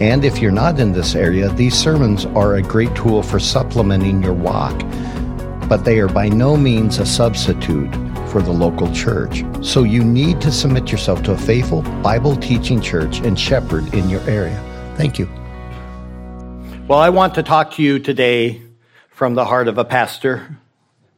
[0.00, 4.22] And if you're not in this area, these sermons are a great tool for supplementing
[4.22, 4.78] your walk,
[5.68, 7.92] but they are by no means a substitute
[8.28, 9.42] for the local church.
[9.60, 14.08] So you need to submit yourself to a faithful Bible teaching church and shepherd in
[14.08, 14.62] your area.
[14.96, 15.28] Thank you.
[16.86, 18.62] Well, I want to talk to you today
[19.10, 20.58] from the heart of a pastor,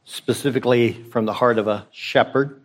[0.05, 2.59] specifically from the heart of a shepherd.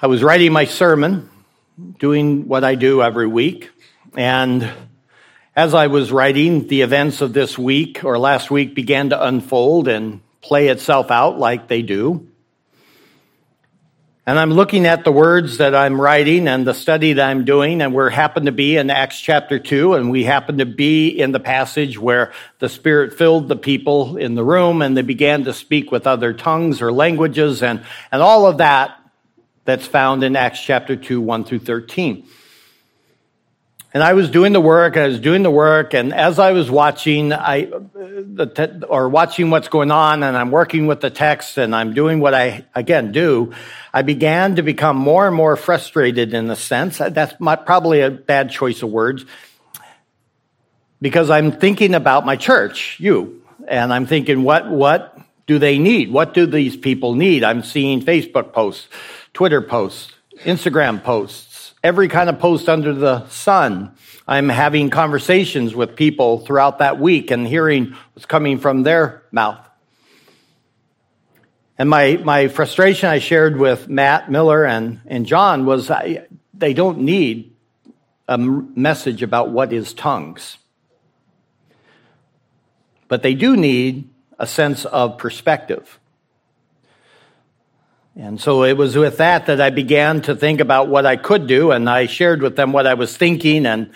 [0.00, 1.30] I was writing my sermon,
[1.98, 3.70] doing what I do every week,
[4.14, 4.70] and
[5.56, 9.88] as I was writing, the events of this week or last week began to unfold
[9.88, 12.28] and play itself out like they do.
[14.28, 17.80] And I'm looking at the words that I'm writing and the study that I'm doing,
[17.80, 21.30] and we happen to be in Acts chapter 2, and we happen to be in
[21.30, 25.54] the passage where the Spirit filled the people in the room and they began to
[25.54, 28.98] speak with other tongues or languages, and, and all of that
[29.64, 32.26] that's found in Acts chapter 2, 1 through 13.
[33.96, 36.70] And I was doing the work, I was doing the work, and as I was
[36.70, 41.74] watching, I, te- or watching what's going on, and I'm working with the text, and
[41.74, 43.54] I'm doing what I again do,
[43.94, 46.98] I began to become more and more frustrated in a sense.
[46.98, 49.24] That's my, probably a bad choice of words,
[51.00, 56.12] because I'm thinking about my church, you, and I'm thinking, what, what do they need?
[56.12, 57.42] What do these people need?
[57.44, 58.88] I'm seeing Facebook posts,
[59.32, 63.94] Twitter posts, Instagram posts every kind of post under the sun.
[64.26, 69.60] I'm having conversations with people throughout that week and hearing what's coming from their mouth.
[71.78, 76.72] And my, my frustration I shared with Matt Miller and, and John was I, they
[76.72, 77.54] don't need
[78.28, 80.58] a message about what is tongues.
[83.08, 86.00] But they do need a sense of perspective.
[88.18, 91.46] And so it was with that that I began to think about what I could
[91.46, 93.66] do, and I shared with them what I was thinking.
[93.66, 93.90] And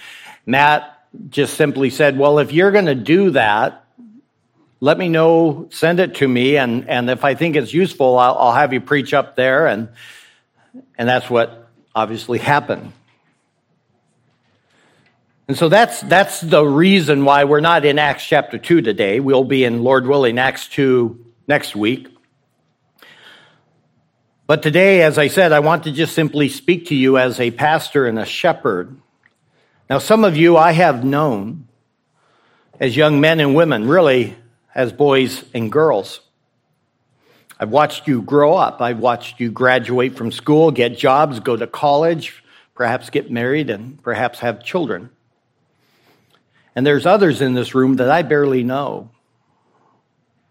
[0.44, 0.98] Matt
[1.30, 3.84] just simply said, Well, if you're going to do that,
[4.78, 8.36] let me know, send it to me, and, and if I think it's useful, I'll,
[8.36, 9.66] I'll have you preach up there.
[9.66, 9.88] And,
[10.98, 12.92] and that's what obviously happened.
[15.48, 19.18] And so that's, that's the reason why we're not in Acts chapter 2 today.
[19.18, 22.06] We'll be in, Lord willing, Acts 2 next week.
[24.50, 27.52] But today, as I said, I want to just simply speak to you as a
[27.52, 28.96] pastor and a shepherd.
[29.88, 31.68] Now, some of you I have known
[32.80, 34.34] as young men and women, really
[34.74, 36.18] as boys and girls.
[37.60, 38.82] I've watched you grow up.
[38.82, 42.42] I've watched you graduate from school, get jobs, go to college,
[42.74, 45.10] perhaps get married, and perhaps have children.
[46.74, 49.10] And there's others in this room that I barely know,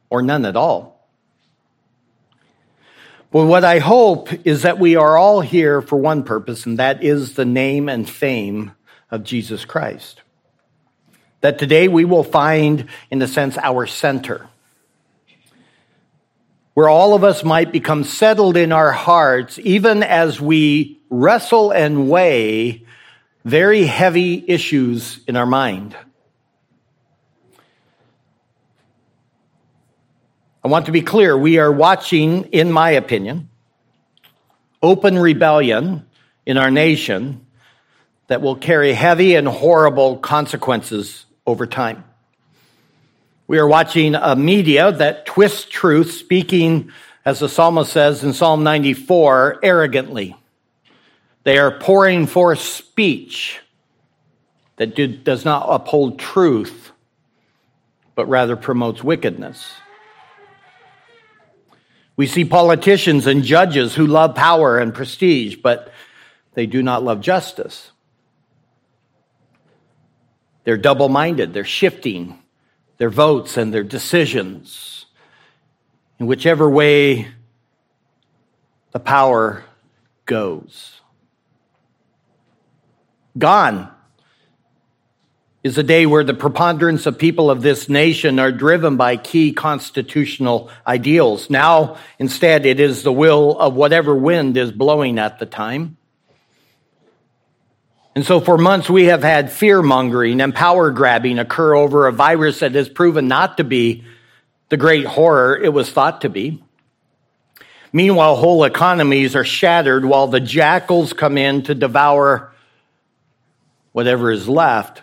[0.09, 0.98] or none at all.
[3.31, 7.03] Well, what I hope is that we are all here for one purpose, and that
[7.03, 8.71] is the name and fame
[9.11, 10.23] of Jesus Christ.
[11.41, 14.47] That today we will find, in a sense, our center.
[16.73, 22.09] Where all of us might become settled in our hearts, even as we wrestle and
[22.09, 22.83] weigh
[23.45, 25.95] very heavy issues in our mind.
[30.69, 31.37] Want to be clear.
[31.37, 33.49] We are watching, in my opinion,
[34.81, 36.05] open rebellion
[36.45, 37.45] in our nation
[38.27, 42.03] that will carry heavy and horrible consequences over time.
[43.47, 46.91] We are watching a media that twists truth, speaking,
[47.25, 50.35] as the psalmist says in Psalm 94, arrogantly.
[51.43, 53.59] They are pouring forth speech
[54.75, 56.91] that do, does not uphold truth,
[58.13, 59.73] but rather promotes wickedness.
[62.19, 65.93] We see politicians and judges who love power and prestige, but
[66.53, 67.91] they do not love justice.
[70.65, 72.37] They're double minded, they're shifting
[72.97, 75.05] their votes and their decisions
[76.19, 77.29] in whichever way
[78.91, 79.63] the power
[80.25, 80.99] goes.
[83.37, 83.89] Gone
[85.61, 89.51] is a day where the preponderance of people of this nation are driven by key
[89.51, 91.49] constitutional ideals.
[91.49, 95.97] Now, instead, it is the will of whatever wind is blowing at the time.
[98.15, 102.13] And so for months, we have had fear mongering and power grabbing occur over a
[102.13, 104.05] virus that has proven not to be
[104.69, 106.63] the great horror it was thought to be.
[107.91, 112.53] Meanwhile, whole economies are shattered while the jackals come in to devour
[113.91, 115.01] whatever is left.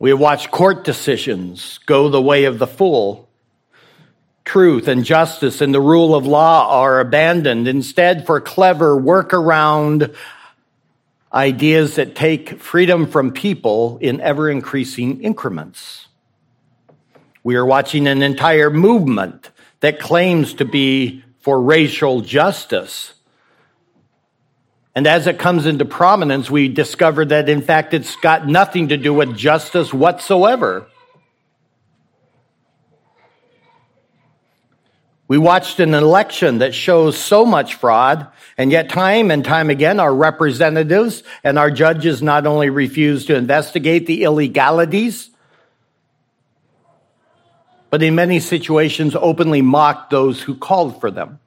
[0.00, 3.28] We watch court decisions go the way of the fool.
[4.46, 10.16] Truth and justice and the rule of law are abandoned instead for clever workaround
[11.34, 16.08] ideas that take freedom from people in ever increasing increments.
[17.44, 19.50] We are watching an entire movement
[19.80, 23.12] that claims to be for racial justice.
[24.94, 28.96] And as it comes into prominence, we discover that in fact it's got nothing to
[28.96, 30.86] do with justice whatsoever.
[35.28, 38.26] We watched an election that shows so much fraud,
[38.58, 43.36] and yet time and time again, our representatives and our judges not only refuse to
[43.36, 45.30] investigate the illegalities,
[47.90, 51.38] but in many situations openly mocked those who called for them.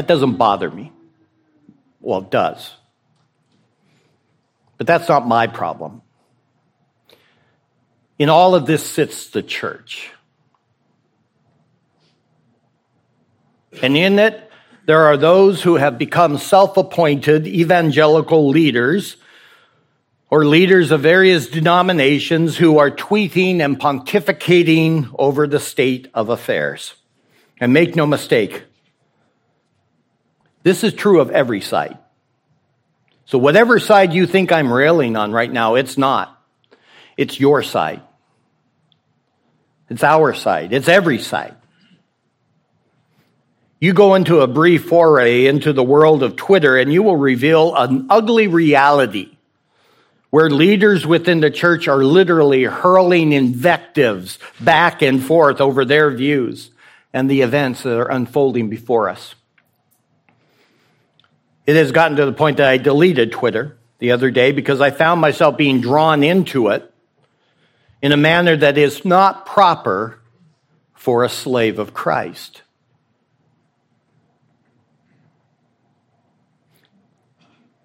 [0.00, 0.92] That doesn't bother me.
[2.00, 2.72] Well, it does.
[4.78, 6.00] But that's not my problem.
[8.18, 10.10] In all of this sits the church.
[13.82, 14.50] And in it,
[14.86, 19.18] there are those who have become self appointed evangelical leaders
[20.30, 26.94] or leaders of various denominations who are tweeting and pontificating over the state of affairs.
[27.60, 28.64] And make no mistake,
[30.62, 31.98] this is true of every side.
[33.24, 36.36] So, whatever side you think I'm railing on right now, it's not.
[37.16, 38.02] It's your side.
[39.88, 40.72] It's our side.
[40.72, 41.56] It's every side.
[43.80, 47.74] You go into a brief foray into the world of Twitter and you will reveal
[47.74, 49.36] an ugly reality
[50.30, 56.70] where leaders within the church are literally hurling invectives back and forth over their views
[57.12, 59.34] and the events that are unfolding before us.
[61.70, 64.90] It has gotten to the point that I deleted Twitter the other day because I
[64.90, 66.92] found myself being drawn into it
[68.02, 70.18] in a manner that is not proper
[70.94, 72.62] for a slave of Christ.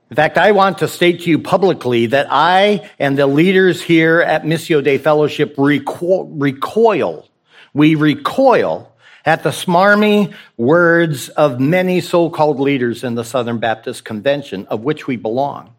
[0.09, 4.19] In fact, I want to state to you publicly that I and the leaders here
[4.19, 7.29] at Missio Dei Fellowship reco- recoil.
[7.75, 8.94] We recoil
[9.25, 14.81] at the smarmy words of many so called leaders in the Southern Baptist Convention, of
[14.81, 15.74] which we belong.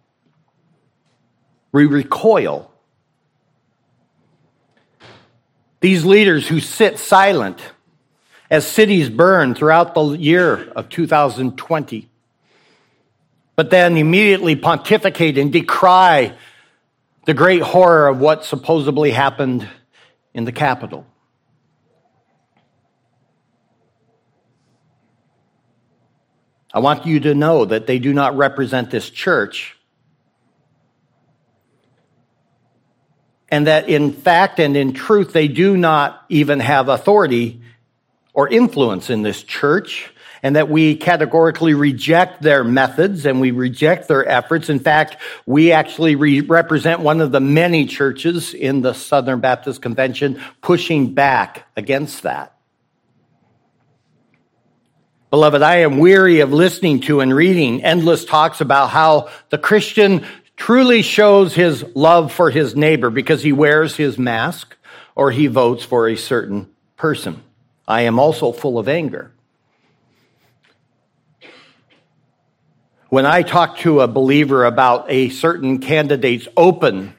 [1.73, 2.73] We recoil.
[5.81, 7.61] These leaders who sit silent
[8.51, 12.09] as cities burn throughout the year of 2020
[13.57, 16.35] but then immediately pontificate and decry
[17.25, 19.67] the great horror of what supposedly happened
[20.35, 21.07] in the Capitol.
[26.77, 29.79] I want you to know that they do not represent this church.
[33.49, 37.63] And that in fact and in truth, they do not even have authority
[38.35, 40.13] or influence in this church
[40.43, 44.69] and that we categorically reject their methods and we reject their efforts.
[44.69, 49.81] In fact, we actually re- represent one of the many churches in the Southern Baptist
[49.81, 52.56] Convention pushing back against that.
[55.31, 60.25] Beloved, I am weary of listening to and reading endless talks about how the Christian
[60.57, 64.77] truly shows his love for his neighbor because he wears his mask
[65.17, 67.43] or he votes for a certain person.
[67.89, 69.33] I am also full of anger.
[73.09, 77.15] When I talk to a believer about a certain candidate's open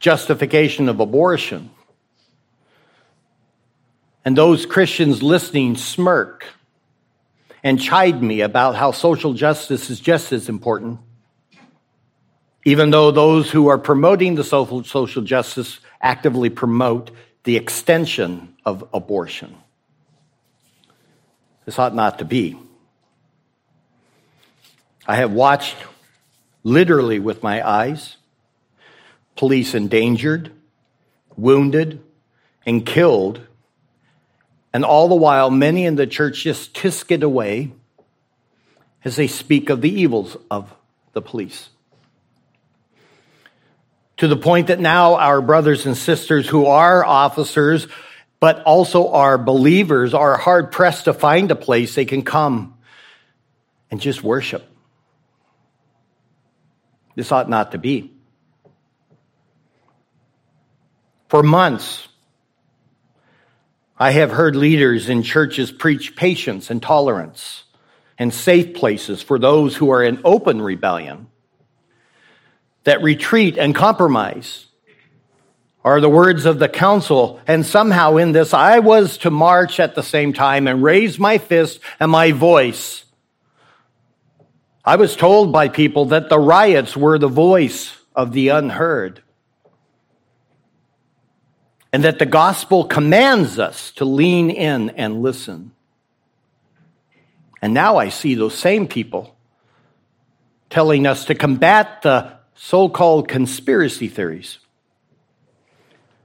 [0.00, 1.70] justification of abortion,
[4.26, 6.44] and those Christians listening smirk
[7.62, 10.98] and chide me about how social justice is just as important,
[12.64, 17.12] even though those who are promoting the social justice actively promote
[17.44, 19.56] the extension of abortion.
[21.64, 22.58] This ought not to be.
[25.06, 25.76] I have watched
[26.64, 28.16] literally with my eyes
[29.36, 30.50] police endangered,
[31.36, 32.02] wounded,
[32.64, 33.40] and killed.
[34.72, 37.72] And all the while, many in the church just tisk it away
[39.04, 40.74] as they speak of the evils of
[41.12, 41.70] the police.
[44.18, 47.86] To the point that now our brothers and sisters who are officers,
[48.40, 52.76] but also are believers, are hard pressed to find a place they can come
[53.90, 54.68] and just worship.
[57.14, 58.12] This ought not to be.
[61.28, 62.08] For months,
[63.98, 67.64] I have heard leaders in churches preach patience and tolerance
[68.18, 71.28] and safe places for those who are in open rebellion,
[72.84, 74.66] that retreat and compromise
[75.82, 77.40] are the words of the council.
[77.46, 81.38] And somehow in this, I was to march at the same time and raise my
[81.38, 83.04] fist and my voice.
[84.84, 89.22] I was told by people that the riots were the voice of the unheard.
[91.96, 95.72] And that the gospel commands us to lean in and listen.
[97.62, 99.34] And now I see those same people
[100.68, 104.58] telling us to combat the so called conspiracy theories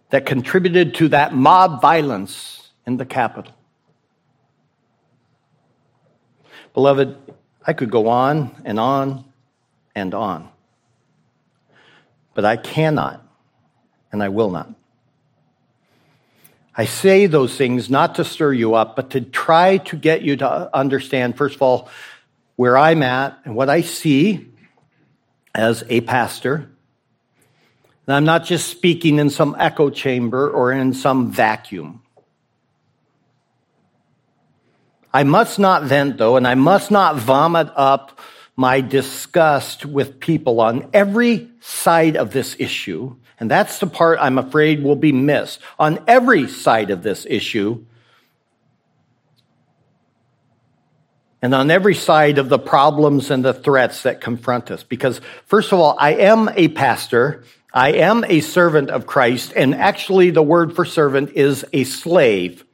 [0.09, 3.53] that contributed to that mob violence in the Capitol.
[6.73, 7.15] Beloved,
[7.65, 9.23] I could go on and on
[9.95, 10.49] and on,
[12.33, 13.25] but I cannot
[14.11, 14.75] and I will not.
[16.75, 20.37] I say those things not to stir you up, but to try to get you
[20.37, 21.89] to understand, first of all,
[22.55, 24.47] where I'm at and what I see
[25.53, 26.71] as a pastor
[28.11, 32.01] and I'm not just speaking in some echo chamber or in some vacuum.
[35.13, 38.19] I must not vent, though, and I must not vomit up
[38.62, 43.15] my disgust with people on every side of this issue.
[43.39, 45.60] And that's the part I'm afraid will be missed.
[45.77, 47.84] On every side of this issue,
[51.41, 54.84] and on every side of the problems and the threats that confront us.
[54.84, 59.74] Because, first of all, I am a pastor I am a servant of Christ, and
[59.74, 62.65] actually, the word for servant is a slave.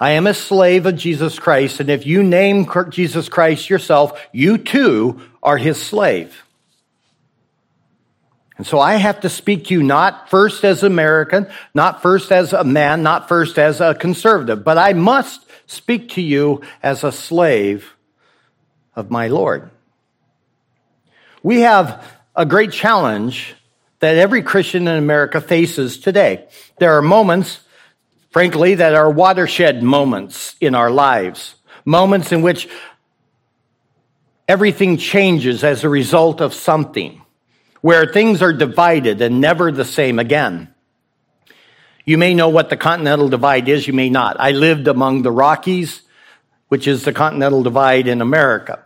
[0.00, 4.56] I am a slave of Jesus Christ, and if you name Jesus Christ yourself, you
[4.56, 6.42] too are his slave.
[8.56, 12.52] And so I have to speak to you not first as American, not first as
[12.54, 17.12] a man, not first as a conservative, but I must speak to you as a
[17.12, 17.94] slave
[18.96, 19.70] of my Lord.
[21.42, 22.04] We have
[22.34, 23.54] a great challenge
[24.00, 26.46] that every Christian in America faces today.
[26.78, 27.60] There are moments,
[28.30, 32.68] frankly, that are watershed moments in our lives, moments in which
[34.48, 37.22] everything changes as a result of something,
[37.80, 40.72] where things are divided and never the same again.
[42.04, 44.40] You may know what the Continental Divide is, you may not.
[44.40, 46.02] I lived among the Rockies,
[46.68, 48.84] which is the Continental Divide in America.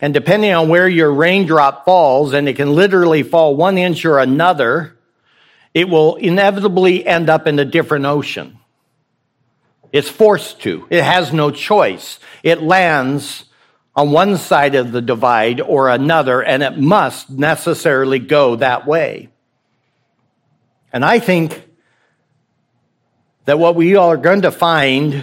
[0.00, 4.18] And depending on where your raindrop falls, and it can literally fall one inch or
[4.18, 4.96] another,
[5.72, 8.58] it will inevitably end up in a different ocean.
[9.94, 10.88] It's forced to.
[10.90, 12.18] It has no choice.
[12.42, 13.44] It lands
[13.94, 19.28] on one side of the divide or another, and it must necessarily go that way.
[20.92, 21.64] And I think
[23.44, 25.22] that what we are going to find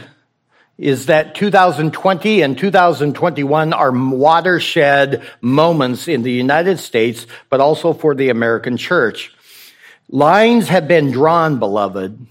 [0.77, 8.15] is that 2020 and 2021 are watershed moments in the United States, but also for
[8.15, 9.33] the American church.
[10.07, 12.25] Lines have been drawn, beloved.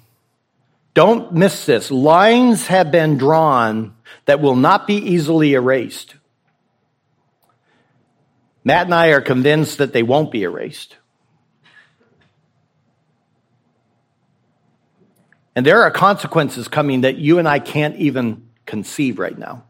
[1.01, 1.91] Don't miss this.
[1.91, 3.95] Lines have been drawn
[4.27, 6.15] that will not be easily erased.
[8.65, 10.99] Matt and I are convinced that they won't be erased.
[15.57, 19.65] And there are consequences coming that you and I can't even conceive right now.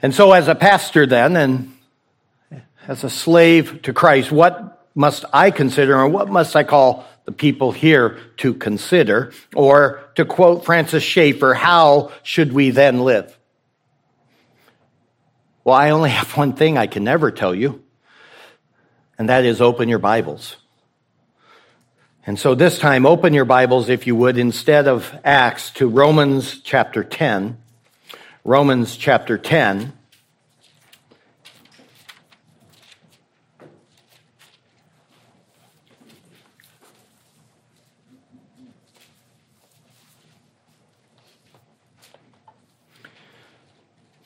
[0.00, 5.50] And so, as a pastor, then, and as a slave to Christ, what must I
[5.50, 9.32] consider, or what must I call the people here to consider?
[9.54, 13.36] Or to quote Francis Schaeffer, how should we then live?
[15.64, 17.82] Well, I only have one thing I can never tell you,
[19.18, 20.56] and that is open your Bibles.
[22.26, 26.60] And so this time, open your Bibles, if you would, instead of Acts, to Romans
[26.60, 27.56] chapter 10.
[28.44, 29.92] Romans chapter 10.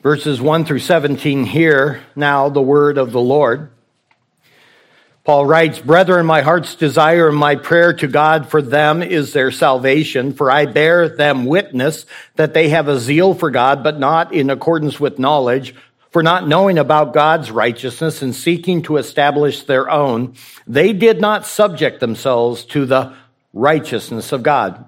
[0.05, 3.71] Verses 1 through 17 here, now the word of the Lord.
[5.23, 9.49] Paul writes, Brethren, my heart's desire and my prayer to God for them is their
[9.49, 14.31] salvation, for I bear them witness that they have a zeal for God, but not
[14.31, 15.73] in accordance with knowledge,
[16.11, 20.35] for not knowing about God's righteousness and seeking to establish their own,
[20.67, 23.11] they did not subject themselves to the
[23.53, 24.85] righteousness of God.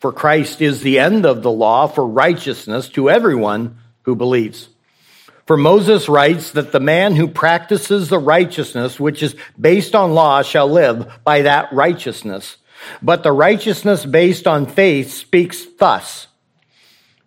[0.00, 3.76] For Christ is the end of the law for righteousness to everyone
[4.10, 4.68] who believes.
[5.46, 10.42] For Moses writes that the man who practices the righteousness which is based on law
[10.42, 12.56] shall live by that righteousness.
[13.00, 16.26] But the righteousness based on faith speaks thus.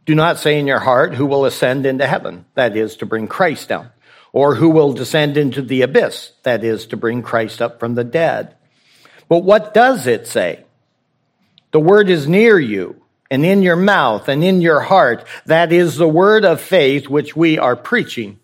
[0.05, 2.43] Do not say in your heart, who will ascend into heaven?
[2.55, 3.91] That is to bring Christ down.
[4.33, 6.33] Or who will descend into the abyss?
[6.43, 8.55] That is to bring Christ up from the dead.
[9.29, 10.65] But what does it say?
[11.71, 13.02] The word is near you
[13.33, 15.25] and in your mouth and in your heart.
[15.47, 18.39] That is the word of faith which we are preaching.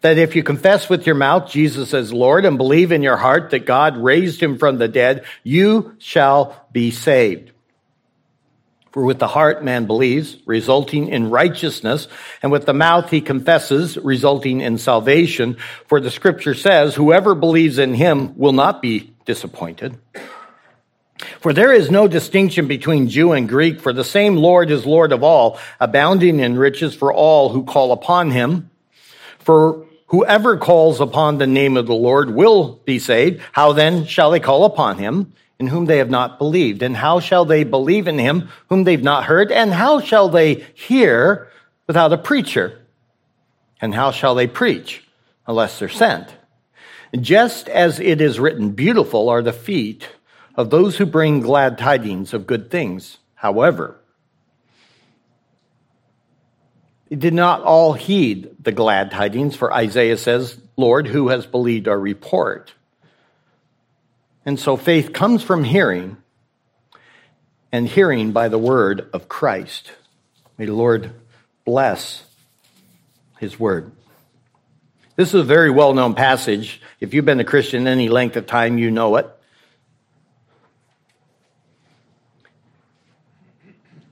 [0.00, 3.50] That if you confess with your mouth Jesus as Lord and believe in your heart
[3.50, 7.52] that God raised him from the dead, you shall be saved.
[8.92, 12.08] For with the heart man believes, resulting in righteousness,
[12.42, 15.58] and with the mouth he confesses, resulting in salvation.
[15.86, 19.98] For the scripture says, whoever believes in him will not be disappointed.
[21.40, 25.10] For there is no distinction between Jew and Greek, for the same Lord is Lord
[25.10, 28.68] of all, abounding in riches for all who call upon him.
[29.38, 33.40] For whoever calls upon the name of the Lord will be saved.
[33.52, 36.82] How then shall they call upon him in whom they have not believed?
[36.82, 39.50] And how shall they believe in him whom they've not heard?
[39.50, 41.48] And how shall they hear
[41.86, 42.84] without a preacher?
[43.80, 45.08] And how shall they preach
[45.46, 46.28] unless they're sent?
[47.18, 50.06] Just as it is written, beautiful are the feet
[50.54, 53.18] of those who bring glad tidings of good things.
[53.34, 53.96] However,
[57.10, 61.98] did not all heed the glad tidings, for Isaiah says, Lord, who has believed our
[61.98, 62.72] report?
[64.46, 66.16] And so faith comes from hearing,
[67.72, 69.92] and hearing by the word of Christ.
[70.58, 71.12] May the Lord
[71.64, 72.24] bless
[73.38, 73.92] his word.
[75.16, 76.80] This is a very well known passage.
[77.00, 79.28] If you've been a Christian any length of time, you know it.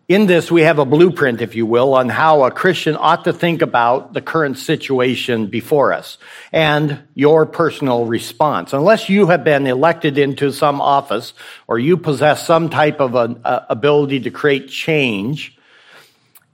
[0.09, 3.33] In this, we have a blueprint, if you will, on how a Christian ought to
[3.35, 6.17] think about the current situation before us
[6.51, 8.73] and your personal response.
[8.73, 11.35] Unless you have been elected into some office
[11.67, 15.59] or you possess some type of an uh, ability to create change,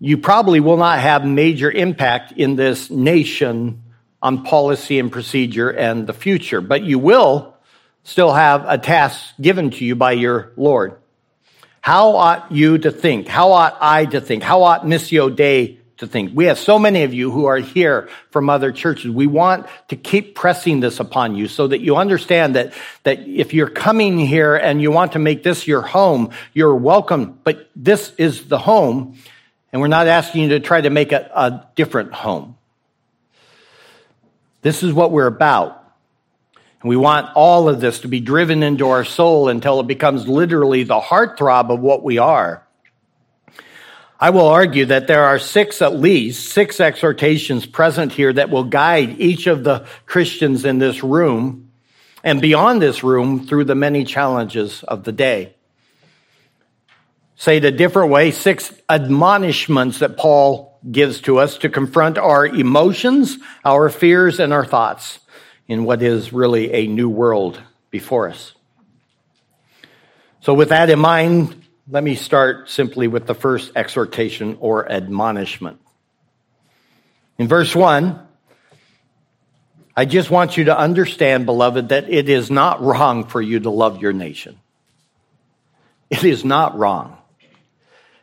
[0.01, 3.85] you probably will not have major impact in this nation
[4.21, 7.55] on policy and procedure and the future, but you will
[8.03, 10.97] still have a task given to you by your Lord.
[11.85, 13.29] How ought you to think?
[13.29, 14.43] How ought I to think?
[14.43, 16.31] How ought Missio Dei to think?
[16.35, 19.11] We have so many of you who are here from other churches.
[19.11, 23.53] We want to keep pressing this upon you so that you understand that, that if
[23.53, 28.15] you're coming here and you want to make this your home, you're welcome, but this
[28.17, 29.19] is the home,
[29.71, 32.57] and we're not asking you to try to make a, a different home.
[34.63, 35.84] This is what we're about.
[36.85, 40.29] And we want all of this to be driven into our soul until it becomes
[40.29, 42.63] literally the heartthrob of what we are.
[44.21, 48.65] I will argue that there are six, at least, six exhortations present here that will
[48.65, 51.71] guide each of the Christians in this room
[52.23, 55.55] and beyond this room through the many challenges of the day.
[57.37, 62.47] Say it a different way, six admonishments that Paul gives to us to confront our
[62.47, 65.21] emotions, our fears, and our thoughts
[65.69, 68.53] in what is really a new world before us.
[70.41, 75.81] So, with that in mind, let me start simply with the first exhortation or admonishment.
[77.39, 78.21] In verse 1,
[79.97, 83.71] I just want you to understand, beloved, that it is not wrong for you to
[83.71, 84.59] love your nation.
[86.11, 87.19] It is not wrong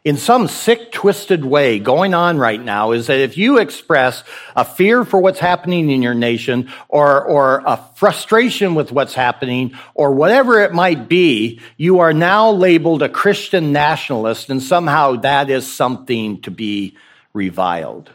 [0.04, 4.24] in some sick, twisted way going on right now is that if you express
[4.56, 9.78] a fear for what's happening in your nation or, or a frustration with what's happening
[9.94, 15.52] or whatever it might be, you are now labeled a Christian nationalist and somehow that
[15.52, 16.98] is something to be
[17.34, 18.10] reviled.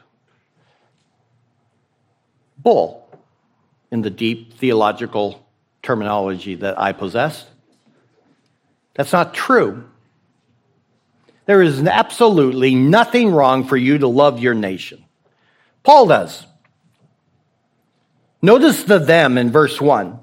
[2.58, 3.08] Bull
[3.92, 5.46] in the deep theological
[5.84, 7.46] terminology that I possess.
[8.94, 9.88] That's not true.
[11.46, 15.04] There is absolutely nothing wrong for you to love your nation.
[15.82, 16.44] Paul does.
[18.42, 20.18] Notice the them in verse 1.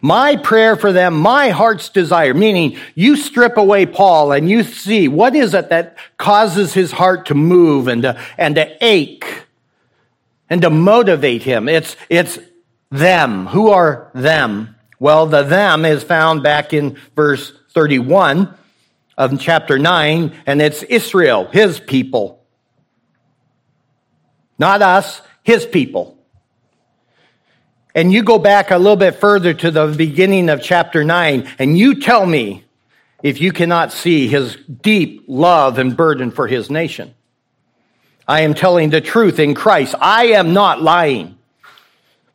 [0.00, 5.08] My prayer for them, my heart's desire, meaning you strip away Paul and you see
[5.08, 9.44] what is it that causes his heart to move and to, and to ache
[10.50, 11.68] and to motivate him.
[11.68, 12.38] It's, it's
[12.90, 13.46] them.
[13.46, 14.76] Who are them?
[14.98, 18.54] Well, the them is found back in verse 31
[19.16, 22.44] of chapter 9, and it's Israel, his people.
[24.58, 26.18] Not us, his people.
[27.94, 31.78] And you go back a little bit further to the beginning of chapter 9, and
[31.78, 32.64] you tell me
[33.22, 37.14] if you cannot see his deep love and burden for his nation.
[38.26, 39.94] I am telling the truth in Christ.
[40.00, 41.33] I am not lying.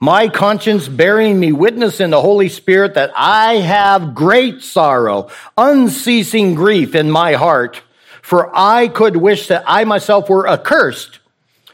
[0.02, 6.56] My conscience bearing me witness in the Holy Spirit that I have great sorrow, unceasing
[6.56, 7.82] grief in my heart.
[8.22, 11.20] For I could wish that I myself were accursed,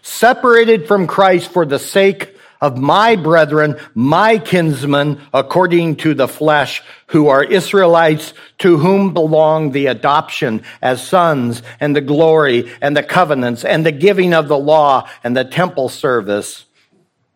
[0.01, 6.81] separated from Christ for the sake of my brethren, my kinsmen, according to the flesh,
[7.07, 13.03] who are Israelites, to whom belong the adoption as sons, and the glory, and the
[13.03, 16.65] covenants, and the giving of the law, and the temple service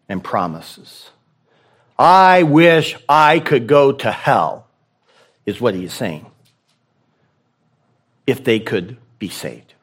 [0.10, 1.12] and promises.
[1.98, 4.68] I wish I could go to hell,
[5.46, 6.26] is what he's saying,
[8.28, 9.76] if they could be saved.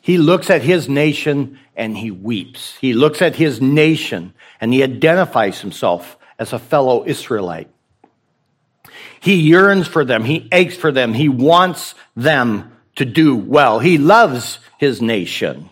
[0.00, 2.76] He looks at his nation and he weeps.
[2.76, 7.68] He looks at his nation and he identifies himself as a fellow Israelite.
[9.20, 10.24] He yearns for them.
[10.24, 11.12] He aches for them.
[11.12, 13.78] He wants them to do well.
[13.78, 15.68] He loves his nation.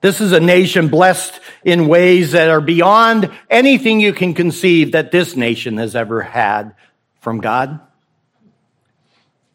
[0.00, 5.10] This is a nation blessed in ways that are beyond anything you can conceive that
[5.10, 6.74] this nation has ever had
[7.20, 7.80] from God.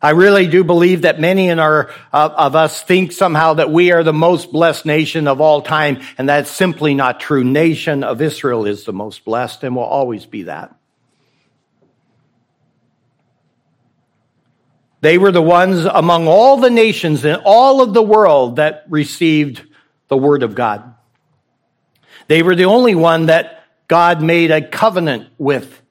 [0.01, 3.93] I really do believe that many in our, uh, of us think somehow that we
[3.93, 7.45] are the most blessed nation of all time, and that's simply not true.
[7.45, 10.75] Nation of Israel is the most blessed and will always be that.
[14.99, 19.63] They were the ones among all the nations in all of the world that received
[20.07, 20.95] the Word of God.
[22.27, 25.81] They were the only one that God made a covenant with.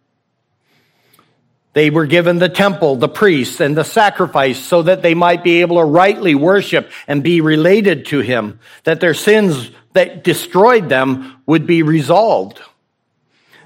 [1.74, 5.62] They were given the temple, the priests, and the sacrifice so that they might be
[5.62, 11.40] able to rightly worship and be related to Him, that their sins that destroyed them
[11.46, 12.60] would be resolved.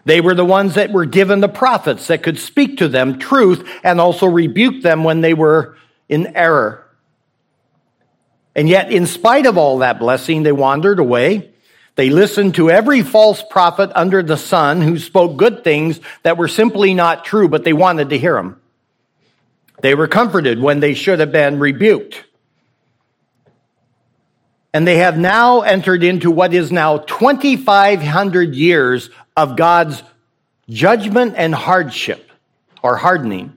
[0.04, 3.68] They were the ones that were given the prophets that could speak to them truth
[3.82, 5.76] and also rebuke them when they were
[6.08, 6.85] in error.
[8.56, 11.50] And yet, in spite of all that blessing, they wandered away.
[11.94, 16.48] They listened to every false prophet under the sun who spoke good things that were
[16.48, 18.60] simply not true, but they wanted to hear them.
[19.82, 22.24] They were comforted when they should have been rebuked.
[24.72, 30.02] And they have now entered into what is now 2,500 years of God's
[30.68, 32.30] judgment and hardship
[32.82, 33.55] or hardening.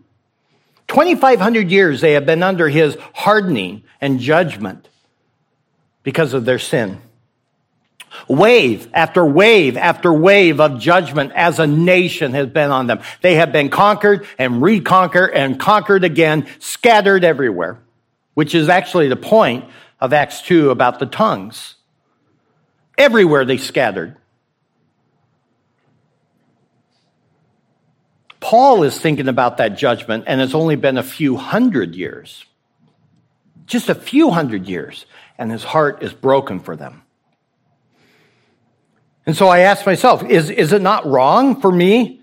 [0.90, 4.90] 2,500 years they have been under his hardening and judgment
[6.04, 7.00] because of their sin.
[8.28, 13.00] Wave after wave after wave of judgment as a nation has been on them.
[13.22, 17.80] They have been conquered and reconquered and conquered again, scattered everywhere,
[18.34, 19.66] which is actually the point
[20.00, 21.76] of Acts 2 about the tongues.
[22.98, 24.18] Everywhere they scattered.
[28.40, 32.46] Paul is thinking about that judgment, and it's only been a few hundred years.
[33.66, 35.06] Just a few hundred years
[35.38, 37.04] and his heart is broken for them.
[39.26, 42.22] And so I asked myself, is, is it not wrong for me?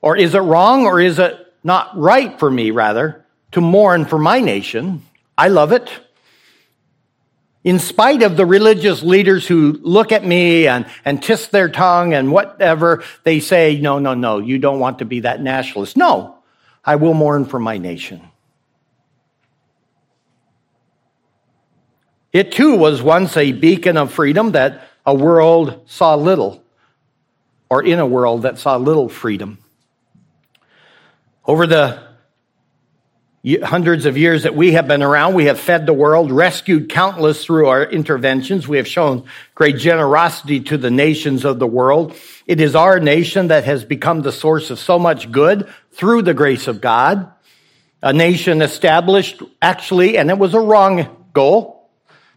[0.00, 4.18] Or is it wrong or is it not right for me, rather, to mourn for
[4.18, 5.02] my nation?
[5.36, 5.90] I love it.
[7.64, 12.12] In spite of the religious leaders who look at me and, and twist their tongue
[12.12, 15.96] and whatever, they say, no, no, no, you don't want to be that nationalist.
[15.96, 16.38] No,
[16.84, 18.20] I will mourn for my nation.
[22.32, 26.64] It too was once a beacon of freedom that a world saw little,
[27.68, 29.58] or in a world that saw little freedom.
[31.44, 32.11] Over the
[33.44, 37.44] hundreds of years that we have been around, we have fed the world, rescued countless
[37.44, 38.68] through our interventions.
[38.68, 39.24] We have shown
[39.56, 42.14] great generosity to the nations of the world.
[42.46, 46.34] It is our nation that has become the source of so much good through the
[46.34, 47.32] grace of God.
[48.00, 51.90] A nation established, actually, and it was a wrong goal,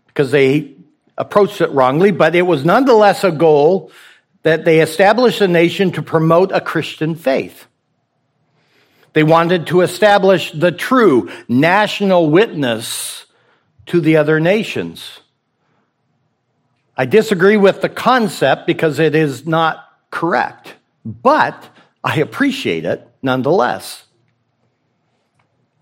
[0.08, 0.76] because they
[1.18, 3.92] approached it wrongly, but it was nonetheless a goal
[4.42, 7.68] that they established a nation to promote a Christian faith.
[9.16, 13.26] They wanted to establish the true national witness
[13.86, 15.22] to the other nations.
[16.98, 20.74] I disagree with the concept because it is not correct,
[21.06, 21.70] but
[22.04, 24.04] I appreciate it nonetheless.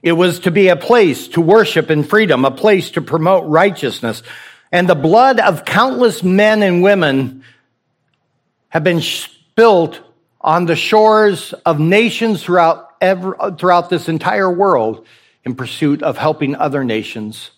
[0.04, 4.22] It was to be a place to worship in freedom, a place to promote righteousness.
[4.72, 7.44] And the blood of countless men and women
[8.70, 10.00] have been spilled
[10.40, 15.06] on the shores of nations throughout, ever, uh, throughout this entire world
[15.44, 17.52] in pursuit of helping other nations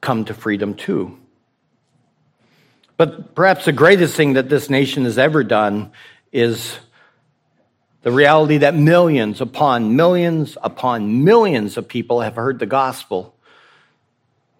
[0.00, 1.16] come to freedom too.
[2.96, 5.92] But perhaps the greatest thing that this nation has ever done
[6.32, 6.76] is
[8.02, 13.34] the reality that millions upon millions upon millions of people have heard the gospel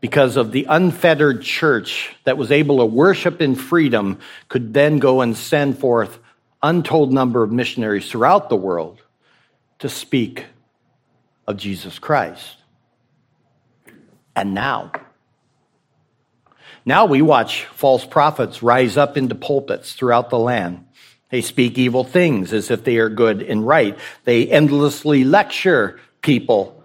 [0.00, 4.18] because of the unfettered church that was able to worship in freedom
[4.48, 6.18] could then go and send forth
[6.62, 9.03] untold number of missionaries throughout the world
[9.78, 10.46] to speak
[11.46, 12.56] of Jesus Christ.
[14.36, 14.92] And now,
[16.84, 20.86] now we watch false prophets rise up into pulpits throughout the land.
[21.30, 23.98] They speak evil things as if they are good and right.
[24.24, 26.84] They endlessly lecture people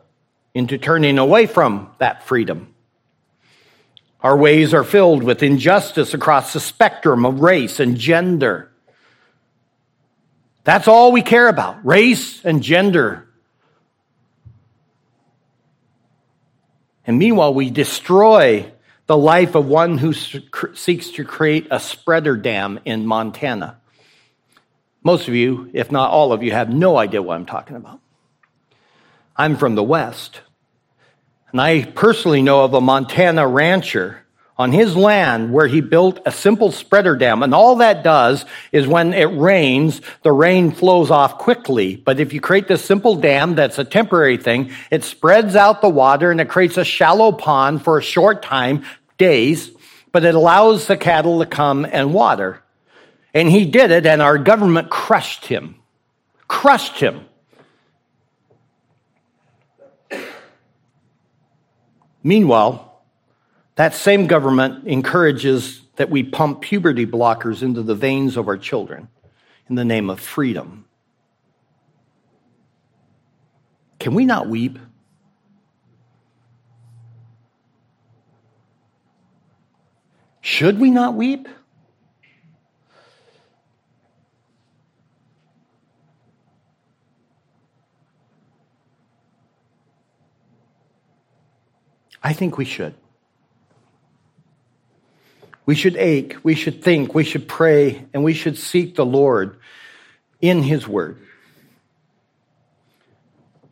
[0.53, 2.73] into turning away from that freedom.
[4.21, 8.68] Our ways are filled with injustice across the spectrum of race and gender.
[10.69, 13.27] That's all we care about race and gender.
[17.07, 18.71] And meanwhile, we destroy
[19.07, 23.79] the life of one who seeks to create a spreader dam in Montana.
[25.01, 27.99] Most of you, if not all of you, have no idea what I'm talking about.
[29.35, 30.41] I'm from the West.
[31.51, 34.23] And I personally know of a Montana rancher
[34.59, 37.41] on his land where he built a simple spreader dam.
[37.41, 41.95] And all that does is when it rains, the rain flows off quickly.
[41.95, 45.89] But if you create this simple dam that's a temporary thing, it spreads out the
[45.89, 48.83] water and it creates a shallow pond for a short time,
[49.17, 49.71] days,
[50.11, 52.61] but it allows the cattle to come and water.
[53.33, 55.75] And he did it, and our government crushed him.
[56.47, 57.25] Crushed him.
[62.23, 62.88] Meanwhile,
[63.79, 69.07] that same government encourages that we pump puberty blockers into the veins of our children
[69.69, 70.83] in the name of freedom.
[73.97, 74.77] Can we not weep?
[80.41, 81.47] Should we not weep?
[92.21, 92.93] I think we should.
[95.69, 99.59] We should ache, we should think, we should pray, and we should seek the Lord
[100.41, 101.19] in His Word.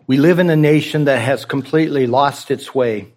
[0.05, 3.13] We live in a nation that has completely lost its way.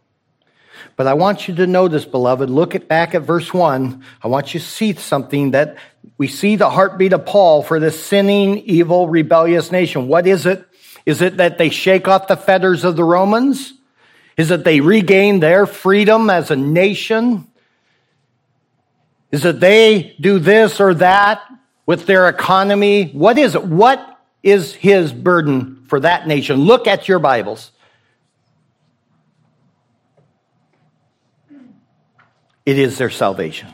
[0.96, 4.02] But I want you to notice, beloved, look at back at verse 1.
[4.22, 5.76] I want you to see something that
[6.16, 10.08] we see the heartbeat of Paul for this sinning, evil, rebellious nation.
[10.08, 10.66] What is it?
[11.04, 13.74] Is it that they shake off the fetters of the Romans?
[14.38, 17.46] Is that they regain their freedom as a nation?
[19.30, 21.42] Is that they do this or that
[21.86, 23.10] with their economy?
[23.12, 23.64] What is it?
[23.64, 26.56] What is his burden for that nation?
[26.56, 27.70] Look at your Bibles.
[32.66, 33.68] It is their salvation.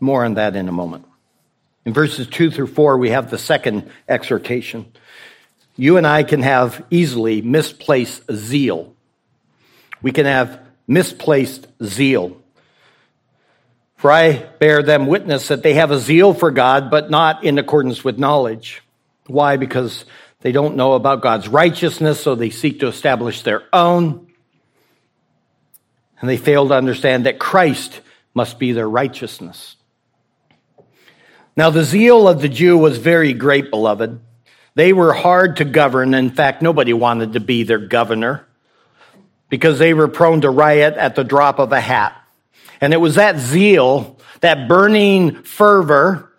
[0.00, 1.06] More on that in a moment.
[1.84, 4.92] In verses 2 through 4, we have the second exhortation.
[5.76, 8.94] You and I can have easily misplaced zeal.
[10.02, 12.36] We can have misplaced zeal.
[13.96, 17.58] For I bear them witness that they have a zeal for God, but not in
[17.58, 18.82] accordance with knowledge.
[19.26, 19.56] Why?
[19.56, 20.04] Because
[20.40, 24.26] they don't know about God's righteousness, so they seek to establish their own.
[26.20, 28.00] And they fail to understand that Christ
[28.32, 29.76] must be their righteousness.
[31.56, 34.20] Now, the zeal of the Jew was very great, beloved.
[34.74, 36.14] They were hard to govern.
[36.14, 38.46] In fact, nobody wanted to be their governor
[39.48, 42.16] because they were prone to riot at the drop of a hat.
[42.80, 46.30] And it was that zeal, that burning fervor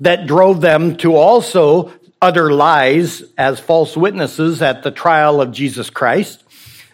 [0.00, 5.90] that drove them to also utter lies as false witnesses at the trial of Jesus
[5.90, 6.42] Christ.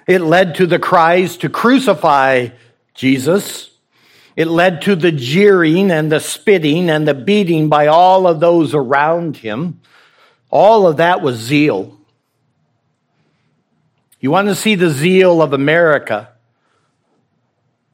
[0.07, 2.49] It led to the cries to crucify
[2.95, 3.71] Jesus.
[4.37, 8.75] It led to the jeering and the spitting and the beating by all of those
[8.75, 9.81] around him.
[10.51, 11.99] All of that was zeal.
[14.21, 16.31] You want to see the zeal of America?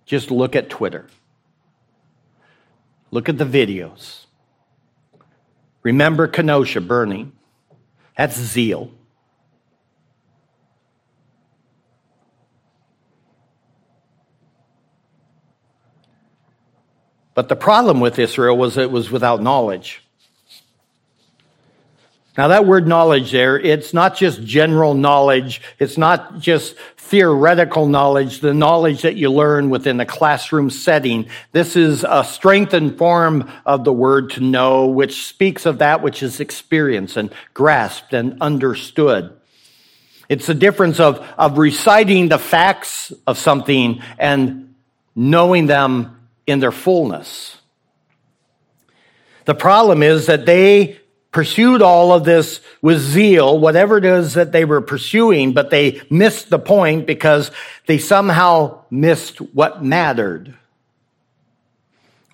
[0.07, 1.07] Just look at Twitter.
[3.11, 4.27] Look at the videos.
[5.83, 7.33] Remember Kenosha burning.
[8.17, 8.91] That's zeal.
[17.35, 20.03] But the problem with Israel was it was without knowledge.
[22.37, 25.61] Now, that word knowledge there, it's not just general knowledge.
[25.79, 31.29] It's not just theoretical knowledge, the knowledge that you learn within a classroom setting.
[31.53, 36.23] This is a strengthened form of the word to know, which speaks of that which
[36.23, 39.39] is experienced and grasped and understood.
[40.31, 44.75] It's the difference of, of reciting the facts of something and
[45.15, 47.59] knowing them in their fullness.
[49.45, 51.02] The problem is that they
[51.33, 56.01] pursued all of this with zeal, whatever it is that they were pursuing, but they
[56.11, 57.51] missed the point because
[57.87, 60.55] they somehow missed what mattered,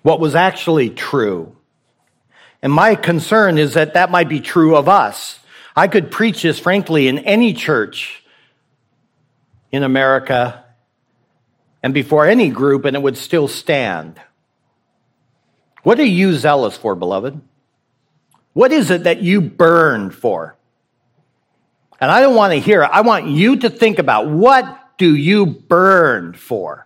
[0.03, 1.55] what was actually true.
[2.61, 5.39] And my concern is that that might be true of us.
[5.75, 8.21] I could preach this, frankly, in any church
[9.71, 10.65] in America
[11.81, 14.19] and before any group, and it would still stand.
[15.83, 17.39] What are you zealous for, beloved?
[18.59, 20.57] What is it that you burn for?
[22.01, 22.89] And I don't want to hear it.
[22.91, 26.85] I want you to think about what do you burn for?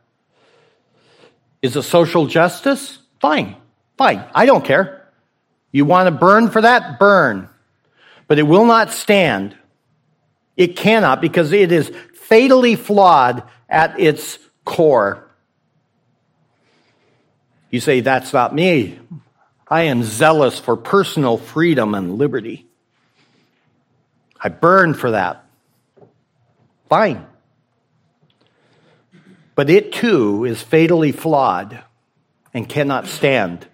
[1.63, 2.99] Is it social justice?
[3.19, 3.55] Fine,
[3.97, 4.23] fine.
[4.35, 5.09] I don't care.
[5.71, 6.99] You want to burn for that?
[6.99, 7.49] Burn.
[8.27, 9.57] But it will not stand.
[10.55, 15.27] It cannot because it is fatally flawed at its core.
[17.71, 18.99] You say, that's not me.
[19.73, 22.67] I am zealous for personal freedom and liberty.
[24.39, 25.45] I burn for that.
[26.89, 27.25] Fine.
[29.55, 31.83] But it too is fatally flawed
[32.53, 33.65] and cannot stand.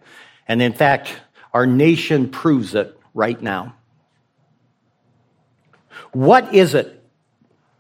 [0.48, 1.18] And in fact,
[1.54, 3.76] our nation proves it right now.
[6.14, 7.04] What is it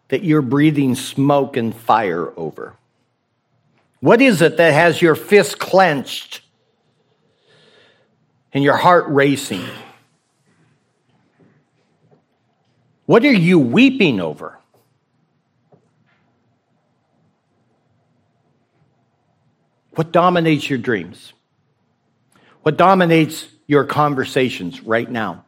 [0.10, 2.75] that you're breathing smoke and fire over?
[4.01, 6.41] What is it that has your fist clenched
[8.53, 9.65] and your heart racing?
[13.05, 14.59] What are you weeping over?
[19.95, 21.33] What dominates your dreams?
[22.63, 25.45] What dominates your conversations right now?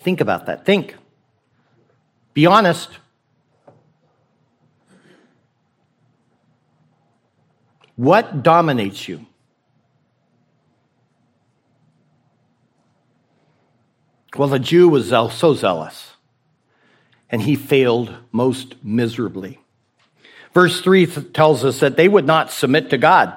[0.00, 0.64] Think about that.
[0.64, 0.96] Think.
[2.34, 2.90] Be honest.
[7.96, 9.26] What dominates you?
[14.36, 16.12] Well, the Jew was so zealous,
[17.28, 19.60] and he failed most miserably.
[20.54, 23.36] Verse 3 tells us that they would not submit to God.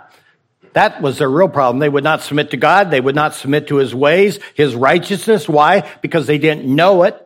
[0.74, 1.80] That was their real problem.
[1.80, 2.90] They would not submit to God.
[2.90, 5.48] They would not submit to his ways, his righteousness.
[5.48, 5.88] Why?
[6.02, 7.23] Because they didn't know it.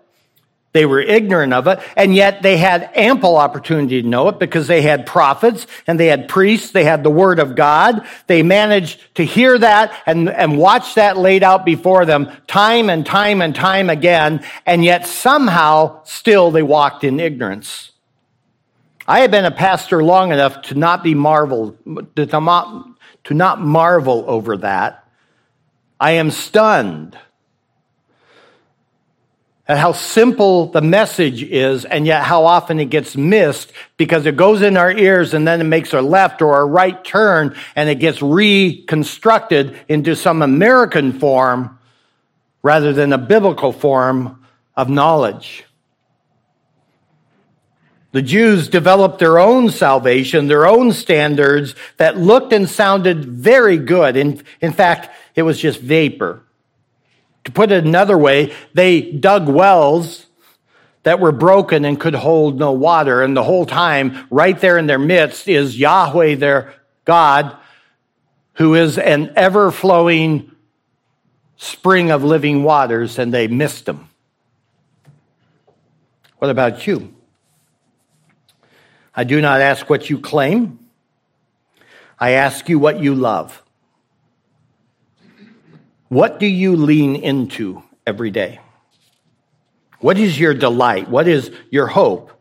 [0.77, 4.67] They were ignorant of it, and yet they had ample opportunity to know it because
[4.67, 6.69] they had prophets and they had priests.
[6.69, 8.05] They had the word of God.
[8.27, 13.03] They managed to hear that and, and watch that laid out before them time and
[13.03, 17.89] time and time again, and yet somehow still they walked in ignorance.
[19.07, 21.75] I have been a pastor long enough to not be marveled,
[22.17, 22.87] to not,
[23.23, 25.09] to not marvel over that.
[25.99, 27.17] I am stunned
[29.67, 34.37] at how simple the message is and yet how often it gets missed because it
[34.37, 37.89] goes in our ears and then it makes a left or a right turn and
[37.89, 41.77] it gets reconstructed into some American form
[42.63, 45.65] rather than a biblical form of knowledge.
[48.13, 54.15] The Jews developed their own salvation, their own standards that looked and sounded very good.
[54.15, 56.41] In, in fact, it was just vapor.
[57.47, 60.25] To put it another way, they dug wells
[61.03, 63.21] that were broken and could hold no water.
[63.21, 66.73] And the whole time, right there in their midst, is Yahweh, their
[67.05, 67.55] God,
[68.55, 70.51] who is an ever flowing
[71.55, 74.09] spring of living waters, and they missed him.
[76.39, 77.15] What about you?
[79.15, 80.79] I do not ask what you claim,
[82.19, 83.63] I ask you what you love.
[86.09, 88.59] What do you lean into every day?
[89.99, 91.09] What is your delight?
[91.09, 92.31] What is your hope?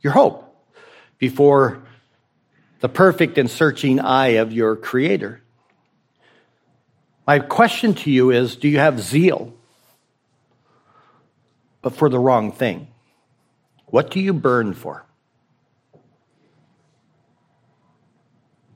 [0.00, 0.44] Your hope
[1.18, 1.82] before
[2.80, 5.40] the perfect and searching eye of your Creator.
[7.26, 9.54] My question to you is do you have zeal,
[11.80, 12.88] but for the wrong thing?
[13.86, 15.06] What do you burn for?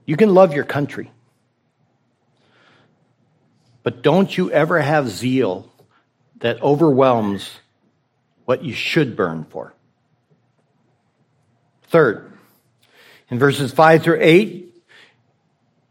[0.06, 1.10] You can love your country.
[3.88, 5.66] But don't you ever have zeal
[6.40, 7.48] that overwhelms
[8.44, 9.72] what you should burn for.
[11.84, 12.30] Third,
[13.30, 14.74] in verses 5 through 8,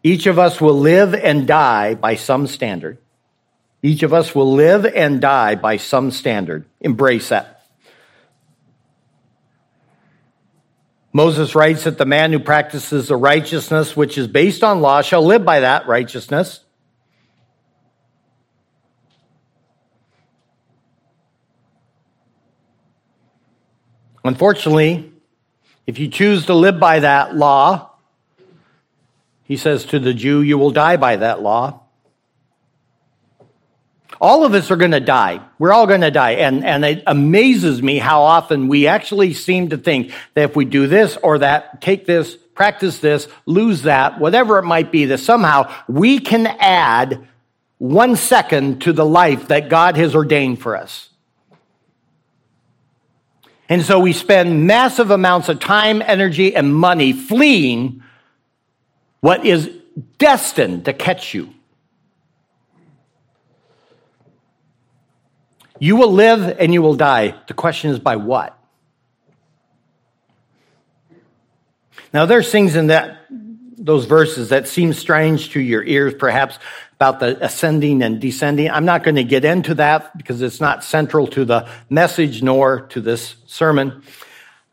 [0.04, 3.00] each of us will live and die by some standard.
[3.82, 6.68] Each of us will live and die by some standard.
[6.80, 7.64] Embrace that.
[11.12, 15.26] Moses writes that the man who practices the righteousness which is based on law shall
[15.26, 16.64] live by that righteousness.
[24.28, 25.12] Unfortunately,
[25.86, 27.92] if you choose to live by that law,
[29.44, 31.82] he says to the Jew, you will die by that law.
[34.20, 35.40] All of us are going to die.
[35.58, 36.32] We're all going to die.
[36.32, 40.66] And, and it amazes me how often we actually seem to think that if we
[40.66, 45.20] do this or that, take this, practice this, lose that, whatever it might be, that
[45.20, 47.28] somehow we can add
[47.78, 51.10] one second to the life that God has ordained for us.
[53.70, 58.02] And so we spend massive amounts of time, energy, and money fleeing
[59.20, 59.70] what is
[60.18, 61.54] destined to catch you.
[65.80, 67.36] You will live and you will die.
[67.48, 68.58] The question is by what?
[72.14, 73.26] Now, there's things in that
[73.78, 76.58] those verses that seem strange to your ears, perhaps
[76.98, 78.72] about the ascending and descending.
[78.72, 82.82] I'm not going to get into that because it's not central to the message nor
[82.88, 84.02] to this sermon.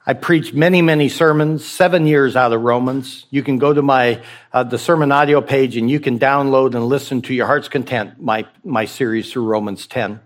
[0.06, 3.26] I preached many, many sermons, seven years out of Romans.
[3.28, 4.22] You can go to my
[4.54, 8.20] uh, the sermon audio page and you can download and listen to your heart's content
[8.20, 10.18] my my series through Romans 10.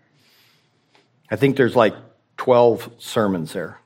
[1.32, 1.94] I think there's like
[2.36, 3.80] 12 sermons there.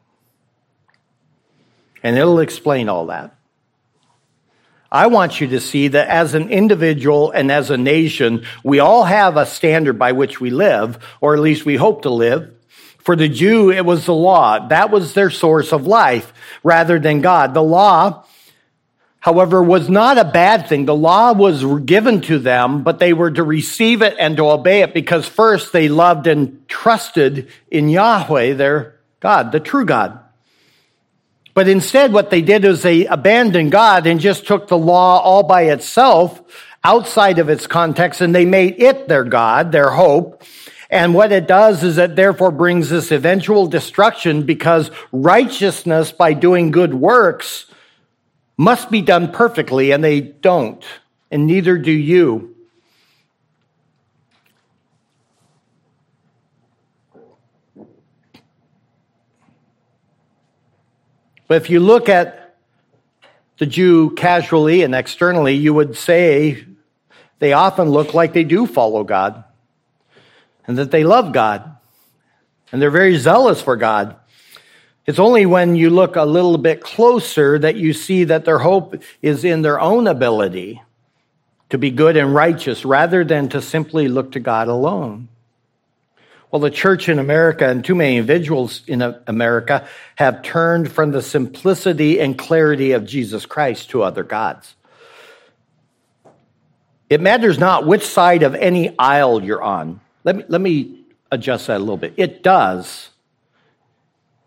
[2.03, 3.35] And it'll explain all that.
[4.93, 9.05] I want you to see that as an individual and as a nation, we all
[9.05, 12.53] have a standard by which we live, or at least we hope to live.
[12.99, 14.69] For the Jew, it was the law.
[14.69, 17.55] That was their source of life rather than God.
[17.55, 18.25] The law,
[19.19, 20.85] however, was not a bad thing.
[20.85, 24.83] The law was given to them, but they were to receive it and to obey
[24.83, 30.22] it because first they loved and trusted in Yahweh, their God, the true God.
[31.55, 35.43] But instead, what they did is they abandoned God and just took the law all
[35.43, 36.41] by itself
[36.85, 40.43] outside of its context and they made it their God, their hope.
[40.91, 46.71] And what it does is it therefore brings this eventual destruction because righteousness by doing
[46.71, 47.67] good works
[48.57, 50.85] must be done perfectly and they don't.
[51.31, 52.52] And neither do you.
[61.53, 62.57] But if you look at
[63.59, 66.65] the Jew casually and externally, you would say
[67.41, 69.45] they often look like they do follow God
[70.67, 71.77] and that they love God
[72.73, 74.17] and they're very zealous for God.
[75.05, 79.03] It's only when you look a little bit closer that you see that their hope
[79.21, 80.81] is in their own ability
[81.69, 85.29] to be good and righteous rather than to simply look to God alone.
[86.53, 91.23] Well, the church in America and too many individuals in America have turned from the
[91.23, 94.75] simplicity and clarity of Jesus Christ to other gods.
[97.09, 100.03] It matters not which side of any aisle you're on.
[100.25, 102.15] Let me, let me adjust that a little bit.
[102.19, 103.09] It does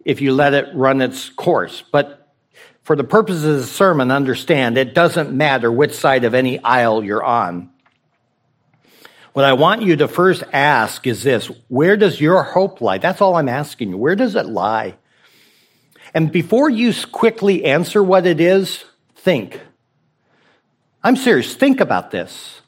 [0.03, 1.83] if you let it run its course.
[1.91, 2.31] But
[2.83, 7.03] for the purposes of the sermon, understand it doesn't matter which side of any aisle
[7.03, 7.71] you're on.
[9.35, 12.99] What I want you to first ask is this where does your hope lie?
[12.99, 13.97] That's all I'm asking you.
[13.97, 14.95] Where does it lie?
[16.13, 19.59] And before you quickly answer what it is, think.
[21.03, 21.53] I'm serious.
[21.53, 22.61] Think about this.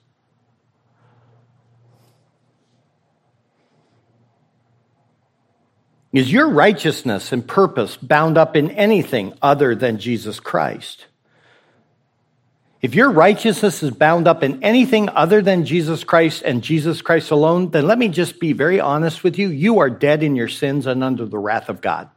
[6.12, 11.07] Is your righteousness and purpose bound up in anything other than Jesus Christ?
[12.82, 17.32] If your righteousness is bound up in anything other than Jesus Christ and Jesus Christ
[17.32, 19.50] alone, then let me just be very honest with you.
[19.50, 22.10] You are dead in your sins and under the wrath of God.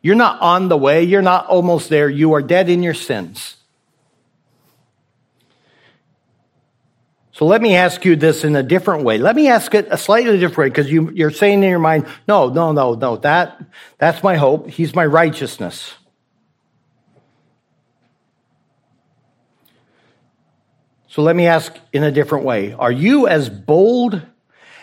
[0.00, 2.08] You're not on the way, you're not almost there.
[2.08, 3.56] You are dead in your sins.
[7.36, 9.18] So let me ask you this in a different way.
[9.18, 12.06] Let me ask it a slightly different way because you, you're saying in your mind,
[12.26, 13.60] no, no, no, no, that,
[13.98, 14.70] that's my hope.
[14.70, 15.92] He's my righteousness.
[21.08, 22.72] So let me ask in a different way.
[22.72, 24.22] Are you as bold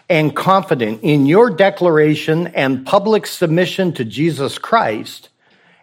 [0.08, 5.30] and confident in your declaration and public submission to Jesus Christ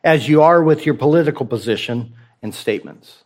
[0.04, 3.19] as you are with your political position and statements?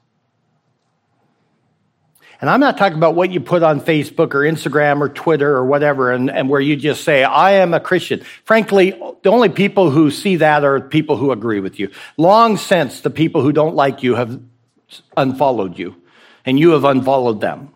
[2.41, 5.65] And I'm not talking about what you put on Facebook or Instagram or Twitter or
[5.65, 8.23] whatever, and, and where you just say, I am a Christian.
[8.45, 8.91] Frankly,
[9.23, 11.91] the only people who see that are people who agree with you.
[12.17, 14.41] Long since the people who don't like you have
[15.17, 15.97] unfollowed you,
[16.45, 17.71] and you have unfollowed them.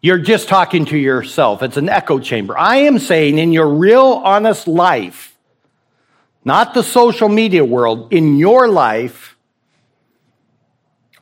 [0.00, 1.62] You're just talking to yourself.
[1.62, 2.56] It's an echo chamber.
[2.56, 5.36] I am saying in your real, honest life,
[6.44, 9.36] not the social media world, in your life,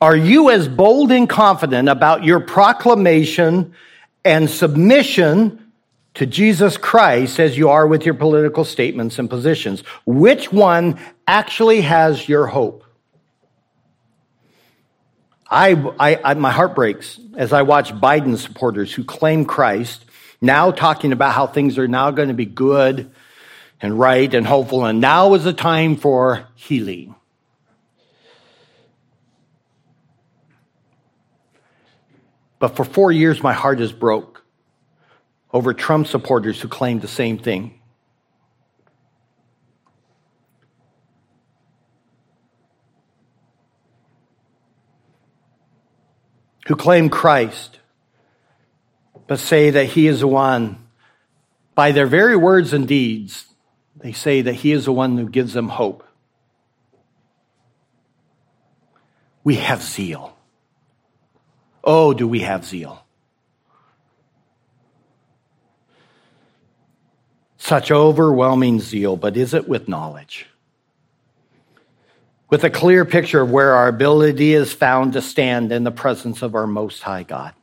[0.00, 3.74] are you as bold and confident about your proclamation
[4.24, 5.72] and submission
[6.14, 9.80] to Jesus Christ as you are with your political statements and positions?
[10.04, 12.84] Which one actually has your hope?
[15.48, 20.04] I, I, I, my heart breaks as I watch Biden supporters who claim Christ
[20.40, 23.10] now talking about how things are now going to be good
[23.80, 27.14] and right and hopeful, and now is the time for healing.
[32.58, 34.44] But for four years, my heart is broke
[35.52, 37.80] over Trump supporters who claim the same thing.
[46.66, 47.78] Who claim Christ,
[49.28, 50.84] but say that he is the one,
[51.76, 53.46] by their very words and deeds,
[53.96, 56.04] they say that he is the one who gives them hope.
[59.44, 60.35] We have zeal.
[61.86, 63.04] Oh, do we have zeal?
[67.58, 70.46] Such overwhelming zeal, but is it with knowledge?
[72.50, 76.42] With a clear picture of where our ability is found to stand in the presence
[76.42, 77.54] of our Most High God.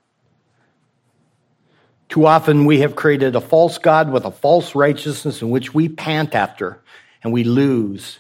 [2.07, 5.89] Too often we have created a false God with a false righteousness in which we
[5.89, 6.81] pant after
[7.23, 8.19] and we lose,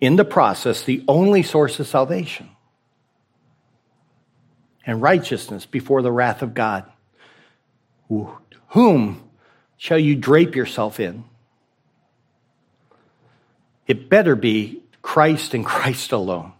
[0.00, 2.50] in the process, the only source of salvation
[4.86, 6.84] and righteousness before the wrath of God.
[8.68, 9.28] Whom
[9.76, 11.24] shall you drape yourself in?
[13.86, 16.52] It better be Christ and Christ alone.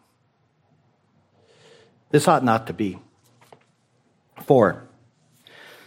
[2.11, 2.99] This ought not to be.
[4.45, 4.83] Four.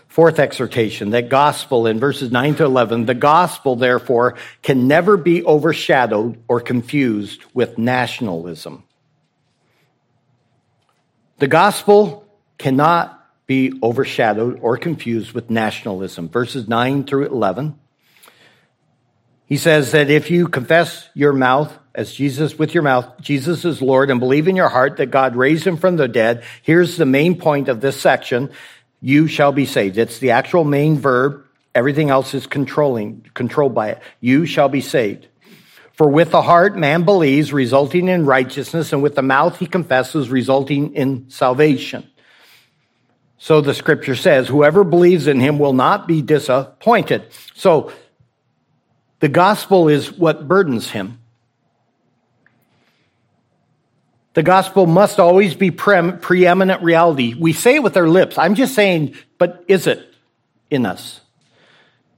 [0.08, 5.44] Fourth exhortation, that gospel in verses 9 to 11, the gospel, therefore, can never be
[5.44, 8.84] overshadowed or confused with nationalism.
[11.40, 12.25] The gospel
[12.58, 16.30] cannot be overshadowed or confused with nationalism.
[16.30, 17.78] Verses 9 through 11.
[19.48, 23.82] He says that if you confess your mouth as Jesus with your mouth, Jesus is
[23.82, 27.06] Lord, and believe in your heart that God raised him from the dead, here's the
[27.06, 28.52] main point of this section.
[29.02, 29.98] You shall be saved.
[30.00, 31.46] It's the actual main verb.
[31.76, 34.02] Everything else is controlling, controlled by it.
[34.20, 35.28] You shall be saved.
[35.94, 40.30] For with the heart man believes, resulting in righteousness, and with the mouth he confesses,
[40.30, 42.10] resulting in salvation.
[43.46, 47.28] So the scripture says, whoever believes in him will not be disappointed.
[47.54, 47.92] So
[49.20, 51.20] the gospel is what burdens him.
[54.34, 57.36] The gospel must always be pre- preeminent reality.
[57.36, 58.40] We say it with our lips.
[58.40, 60.12] I'm just saying, but is it
[60.72, 61.22] in us?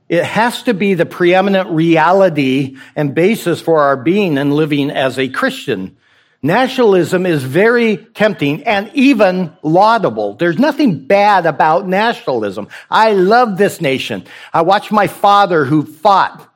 [0.07, 5.19] It has to be the preeminent reality and basis for our being and living as
[5.19, 5.97] a Christian.
[6.43, 10.35] Nationalism is very tempting and even laudable.
[10.35, 12.67] There's nothing bad about nationalism.
[12.89, 14.25] I love this nation.
[14.53, 16.47] I watched my father who fought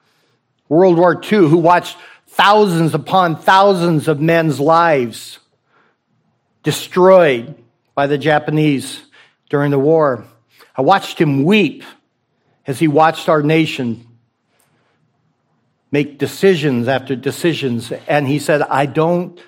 [0.69, 5.39] World War II, who watched thousands upon thousands of men's lives
[6.63, 7.55] destroyed
[7.95, 9.01] by the Japanese
[9.49, 10.25] during the war.
[10.75, 11.83] I watched him weep
[12.67, 14.07] as he watched our nation
[15.91, 17.91] make decisions after decisions.
[18.07, 19.39] And he said, I don't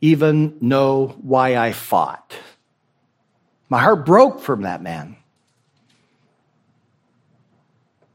[0.00, 2.34] even know why I fought.
[3.68, 5.16] My heart broke from that man.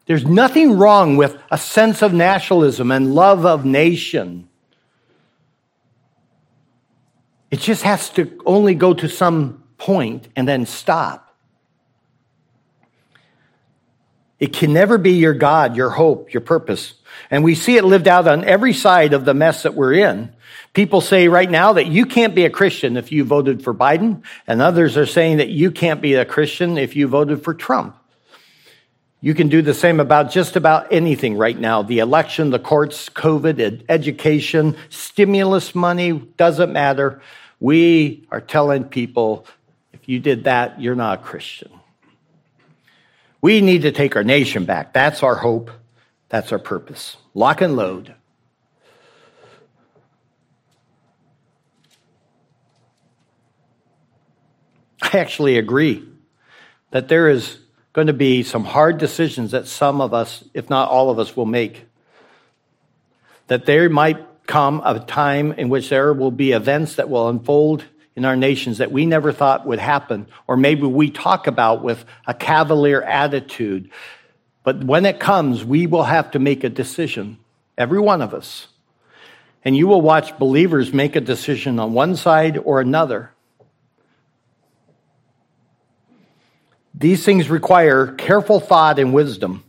[0.05, 4.49] There's nothing wrong with a sense of nationalism and love of nation.
[7.51, 11.22] It just has to only go to some point and then stop.
[14.43, 16.95] It can never be your God, your hope, your purpose.
[17.31, 20.35] And we see it lived out on every side of the mess that we're in.
[20.73, 24.21] People say right now that you can't be a Christian if you voted for Biden,
[24.45, 27.95] and others are saying that you can't be a Christian if you voted for Trump.
[29.21, 33.07] You can do the same about just about anything right now the election, the courts,
[33.07, 37.21] COVID, education, stimulus money, doesn't matter.
[37.61, 39.47] We are telling people
[39.93, 41.72] if you did that, you're not a Christian.
[43.43, 44.93] We need to take our nation back.
[44.93, 45.69] That's our hope.
[46.29, 47.17] That's our purpose.
[47.33, 48.15] Lock and load.
[55.01, 56.07] I actually agree
[56.91, 57.59] that there is
[57.91, 61.35] going to be some hard decisions that some of us, if not all of us,
[61.35, 61.85] will make.
[63.47, 67.83] That there might come a time in which there will be events that will unfold
[68.15, 72.05] in our nations that we never thought would happen, or maybe we talk about with
[72.27, 73.89] a cavalier attitude.
[74.63, 77.37] But when it comes, we will have to make a decision,
[77.77, 78.67] every one of us.
[79.65, 83.31] And you will watch believers make a decision on one side or another.
[86.93, 89.63] These things require careful thought and wisdom.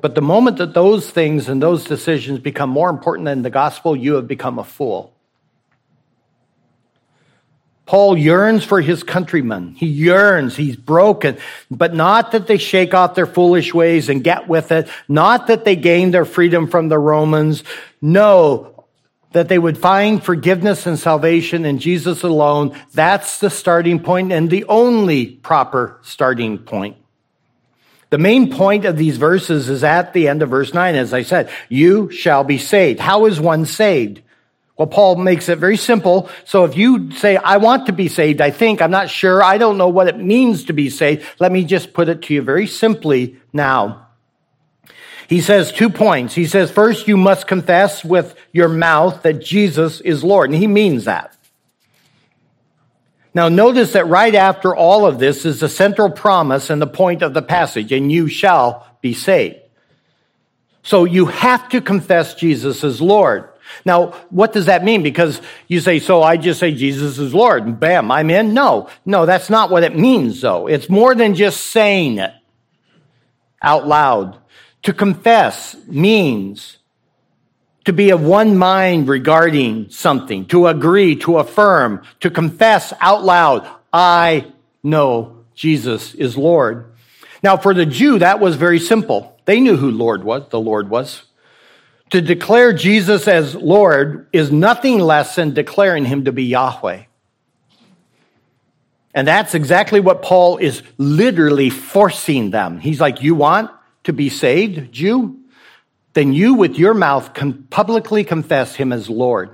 [0.00, 3.96] But the moment that those things and those decisions become more important than the gospel,
[3.96, 5.13] you have become a fool.
[7.86, 9.74] Paul yearns for his countrymen.
[9.74, 11.36] He yearns, he's broken,
[11.70, 15.64] but not that they shake off their foolish ways and get with it, not that
[15.64, 17.62] they gain their freedom from the Romans.
[18.00, 18.86] No,
[19.32, 22.74] that they would find forgiveness and salvation in Jesus alone.
[22.94, 26.96] That's the starting point and the only proper starting point.
[28.08, 31.22] The main point of these verses is at the end of verse 9, as I
[31.22, 33.00] said, you shall be saved.
[33.00, 34.22] How is one saved?
[34.76, 36.28] Well, Paul makes it very simple.
[36.44, 39.56] So if you say, I want to be saved, I think, I'm not sure, I
[39.56, 42.42] don't know what it means to be saved, let me just put it to you
[42.42, 44.08] very simply now.
[45.28, 46.34] He says two points.
[46.34, 50.50] He says, first, you must confess with your mouth that Jesus is Lord.
[50.50, 51.36] And he means that.
[53.32, 57.22] Now, notice that right after all of this is the central promise and the point
[57.22, 59.56] of the passage, and you shall be saved.
[60.82, 63.48] So you have to confess Jesus as Lord.
[63.84, 65.02] Now, what does that mean?
[65.02, 68.54] Because you say, so I just say Jesus is Lord, and bam, I'm in?
[68.54, 70.66] No, no, that's not what it means, though.
[70.66, 72.32] It's more than just saying it
[73.62, 74.38] out loud.
[74.82, 76.78] To confess means
[77.84, 83.68] to be of one mind regarding something, to agree, to affirm, to confess out loud,
[83.92, 84.52] I
[84.82, 86.92] know Jesus is Lord.
[87.42, 89.38] Now, for the Jew, that was very simple.
[89.44, 91.24] They knew who Lord was, the Lord was.
[92.10, 97.04] To declare Jesus as Lord is nothing less than declaring him to be Yahweh.
[99.14, 102.78] And that's exactly what Paul is literally forcing them.
[102.78, 103.70] He's like, You want
[104.04, 105.38] to be saved, Jew?
[106.14, 109.50] Then you with your mouth can publicly confess him as Lord.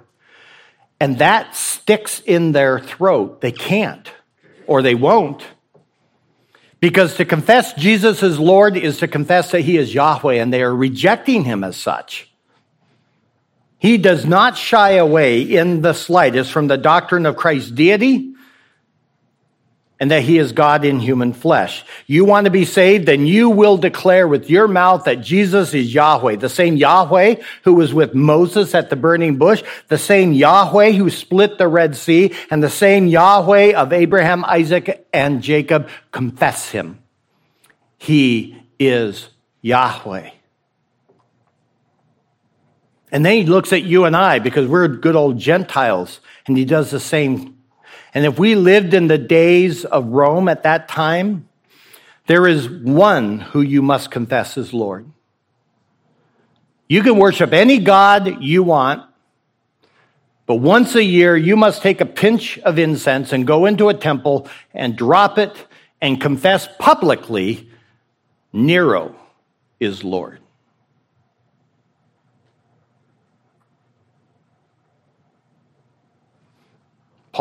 [0.98, 3.40] And that sticks in their throat.
[3.40, 4.10] They can't,
[4.66, 5.42] or they won't.
[6.78, 10.62] Because to confess Jesus as Lord is to confess that he is Yahweh, and they
[10.62, 12.29] are rejecting him as such.
[13.80, 18.34] He does not shy away in the slightest from the doctrine of Christ's deity
[19.98, 21.82] and that he is God in human flesh.
[22.06, 25.94] You want to be saved, then you will declare with your mouth that Jesus is
[25.94, 30.92] Yahweh, the same Yahweh who was with Moses at the burning bush, the same Yahweh
[30.92, 35.88] who split the Red Sea, and the same Yahweh of Abraham, Isaac, and Jacob.
[36.12, 36.98] Confess him.
[37.96, 39.28] He is
[39.62, 40.30] Yahweh.
[43.12, 46.64] And then he looks at you and I because we're good old Gentiles, and he
[46.64, 47.58] does the same.
[48.14, 51.48] And if we lived in the days of Rome at that time,
[52.26, 55.10] there is one who you must confess as Lord.
[56.88, 59.02] You can worship any God you want,
[60.46, 63.94] but once a year you must take a pinch of incense and go into a
[63.94, 65.66] temple and drop it
[66.00, 67.68] and confess publicly
[68.52, 69.14] Nero
[69.78, 70.39] is Lord.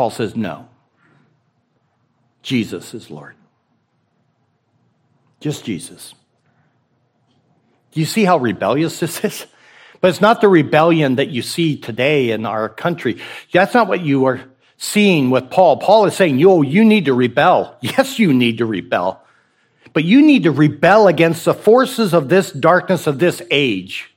[0.00, 0.66] Paul says, no.
[2.40, 3.34] Jesus is Lord.
[5.40, 6.14] Just Jesus.
[7.92, 9.46] Do you see how rebellious this is?
[10.00, 13.20] But it's not the rebellion that you see today in our country.
[13.52, 14.40] That's not what you are
[14.78, 15.76] seeing with Paul.
[15.76, 17.76] Paul is saying, yo, you need to rebel.
[17.82, 19.22] Yes, you need to rebel.
[19.92, 24.14] But you need to rebel against the forces of this darkness of this age.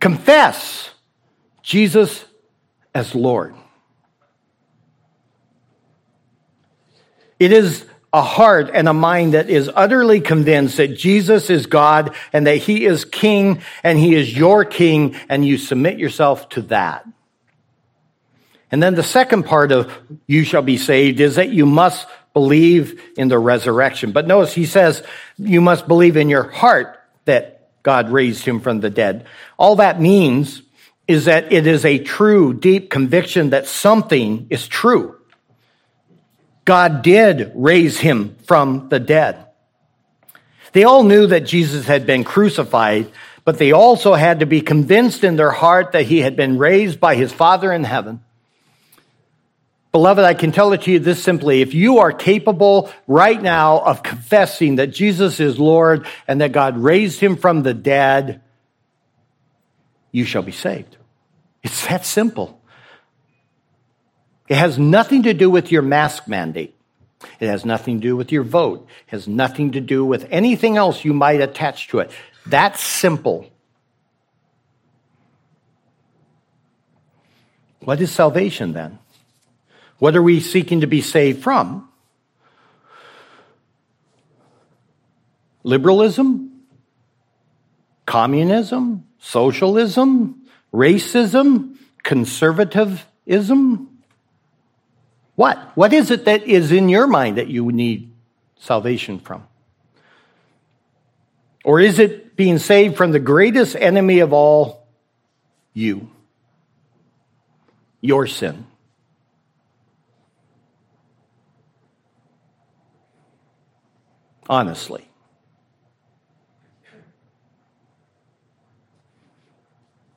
[0.00, 0.90] Confess
[1.62, 2.24] Jesus
[2.92, 3.54] as Lord.
[7.38, 12.14] It is a heart and a mind that is utterly convinced that Jesus is God
[12.32, 16.62] and that he is king and he is your king and you submit yourself to
[16.62, 17.04] that.
[18.70, 19.92] And then the second part of
[20.26, 24.12] you shall be saved is that you must believe in the resurrection.
[24.12, 25.02] But notice he says
[25.36, 29.26] you must believe in your heart that God raised him from the dead.
[29.58, 30.62] All that means
[31.06, 35.18] is that it is a true, deep conviction that something is true.
[36.64, 39.46] God did raise him from the dead.
[40.72, 43.10] They all knew that Jesus had been crucified,
[43.44, 46.98] but they also had to be convinced in their heart that he had been raised
[46.98, 48.20] by his Father in heaven.
[49.92, 51.62] Beloved, I can tell it to you this simply.
[51.62, 56.76] If you are capable right now of confessing that Jesus is Lord and that God
[56.76, 58.40] raised him from the dead,
[60.10, 60.96] you shall be saved.
[61.62, 62.60] It's that simple.
[64.48, 66.74] It has nothing to do with your mask mandate.
[67.40, 68.86] It has nothing to do with your vote.
[69.08, 72.10] It has nothing to do with anything else you might attach to it.
[72.46, 73.50] That's simple.
[77.80, 78.98] What is salvation then?
[79.98, 81.88] What are we seeking to be saved from?
[85.62, 86.60] Liberalism?
[88.04, 89.06] Communism?
[89.18, 90.42] Socialism?
[90.72, 91.76] Racism?
[92.02, 93.93] Conservatism?
[95.36, 95.58] What?
[95.74, 98.12] What is it that is in your mind that you need
[98.56, 99.46] salvation from?
[101.64, 104.86] Or is it being saved from the greatest enemy of all,
[105.72, 106.10] you?
[108.00, 108.66] Your sin.
[114.48, 115.08] Honestly.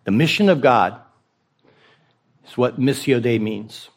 [0.04, 1.00] The mission of God
[2.48, 3.90] is what Missio Dei means.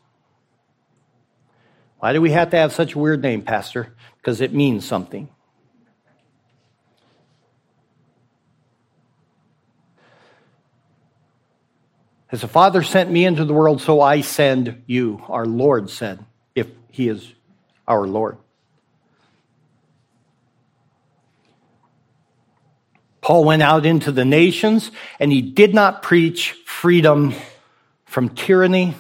[2.00, 3.94] Why do we have to have such a weird name, Pastor?
[4.16, 5.28] Because it means something.
[12.32, 16.24] As the Father sent me into the world, so I send you, our Lord said,
[16.54, 17.32] if He is
[17.86, 18.38] our Lord.
[23.20, 27.34] Paul went out into the nations and he did not preach freedom
[28.04, 28.94] from tyranny.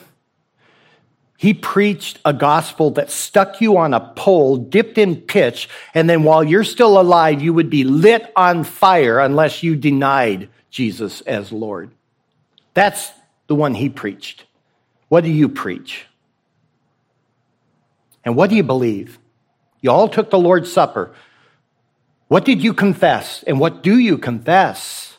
[1.40, 6.22] He preached a gospel that stuck you on a pole, dipped in pitch, and then
[6.22, 11.50] while you're still alive, you would be lit on fire unless you denied Jesus as
[11.50, 11.92] Lord.
[12.74, 13.10] That's
[13.46, 14.44] the one he preached.
[15.08, 16.04] What do you preach?
[18.22, 19.18] And what do you believe?
[19.80, 21.10] You all took the Lord's Supper.
[22.28, 23.42] What did you confess?
[23.44, 25.09] And what do you confess?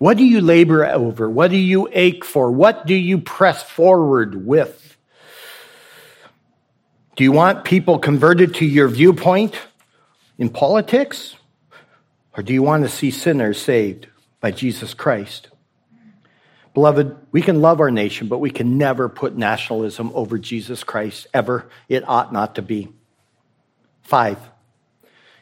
[0.00, 1.30] What do you labor over?
[1.30, 2.50] What do you ache for?
[2.50, 4.96] What do you press forward with?
[7.14, 9.56] Do you want people converted to your viewpoint
[10.38, 11.36] in politics?
[12.36, 14.08] Or do you want to see sinners saved?
[14.40, 15.48] by Jesus Christ.
[16.72, 21.26] Beloved, we can love our nation, but we can never put nationalism over Jesus Christ,
[21.34, 21.68] ever.
[21.88, 22.88] It ought not to be.
[24.02, 24.38] Five.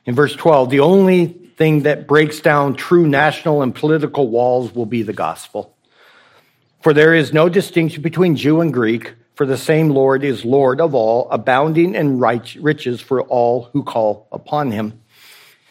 [0.04, 4.86] In verse 12, the only thing that breaks down true national and political walls will
[4.86, 5.76] be the gospel.
[6.80, 10.80] For there is no distinction between Jew and Greek, for the same Lord is Lord
[10.80, 15.00] of all, abounding in riches for all who call upon him.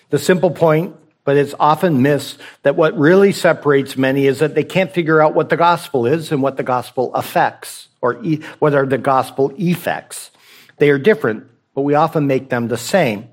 [0.10, 0.96] The simple point
[1.28, 5.36] but it's often missed that what really separates many is that they can't figure out
[5.36, 9.52] what the gospel is and what the gospel affects or e- what are the gospel
[9.58, 10.32] effects.
[10.78, 13.28] They are different, but we often make them the same.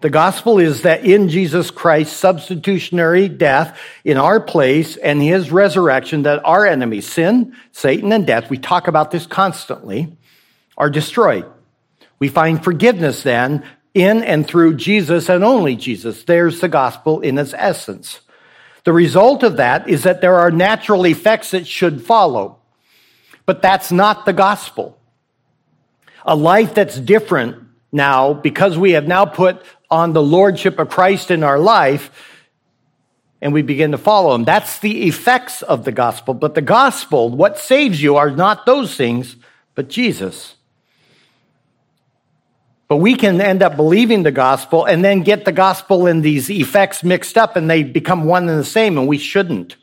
[0.00, 6.22] The gospel is that in Jesus Christ's substitutionary death in our place and his resurrection,
[6.22, 10.16] that our enemies, sin, Satan, and death, we talk about this constantly,
[10.76, 11.46] are destroyed.
[12.20, 16.22] We find forgiveness then in and through Jesus and only Jesus.
[16.22, 18.20] There's the gospel in its essence.
[18.84, 22.58] The result of that is that there are natural effects that should follow.
[23.46, 24.96] But that's not the gospel.
[26.24, 31.30] A life that's different now, because we have now put on the lordship of Christ
[31.30, 32.10] in our life,
[33.40, 34.44] and we begin to follow him.
[34.44, 36.34] That's the effects of the gospel.
[36.34, 39.36] But the gospel, what saves you, are not those things,
[39.74, 40.56] but Jesus.
[42.88, 46.50] But we can end up believing the gospel and then get the gospel and these
[46.50, 49.76] effects mixed up and they become one and the same, and we shouldn't.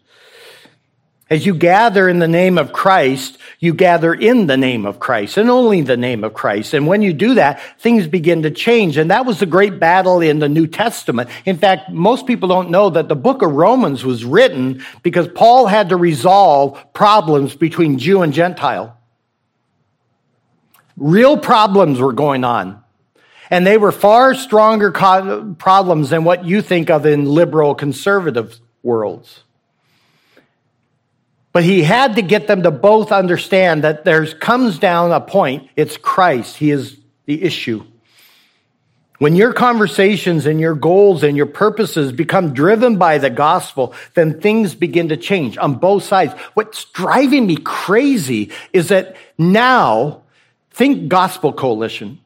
[1.28, 5.38] As you gather in the name of Christ, you gather in the name of Christ
[5.38, 6.76] and only the name of Christ.
[6.76, 8.96] And when you do that, things begin to change.
[8.98, 11.32] And that was the great battle in the New Testament.
[11.46, 15.66] In fact, most people don't know that the book of Romans was written because Paul
[15.66, 18.96] had to resolve problems between Jew and Gentile.
[20.96, 22.84] Real problems were going on.
[23.50, 29.42] And they were far stronger problems than what you think of in liberal conservative worlds.
[31.56, 35.70] But he had to get them to both understand that there comes down a point,
[35.78, 36.58] it's Christ.
[36.58, 36.98] He is
[37.28, 37.86] the issue.
[39.20, 44.42] When your conversations and your goals and your purposes become driven by the gospel, then
[44.42, 46.34] things begin to change on both sides.
[46.56, 50.24] What's driving me crazy is that now,
[50.72, 52.20] think gospel coalition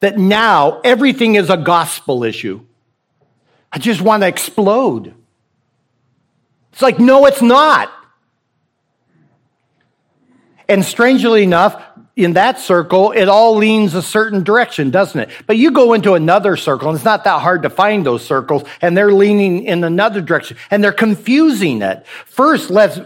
[0.00, 2.60] that now everything is a gospel issue.
[3.72, 5.14] I just want to explode.
[6.72, 7.92] It's like, no, it's not.
[10.68, 11.82] And strangely enough,
[12.16, 15.30] in that circle, it all leans a certain direction, doesn't it?
[15.46, 18.62] But you go into another circle, and it's not that hard to find those circles,
[18.80, 22.06] and they're leaning in another direction, and they're confusing it.
[22.26, 23.00] First, let's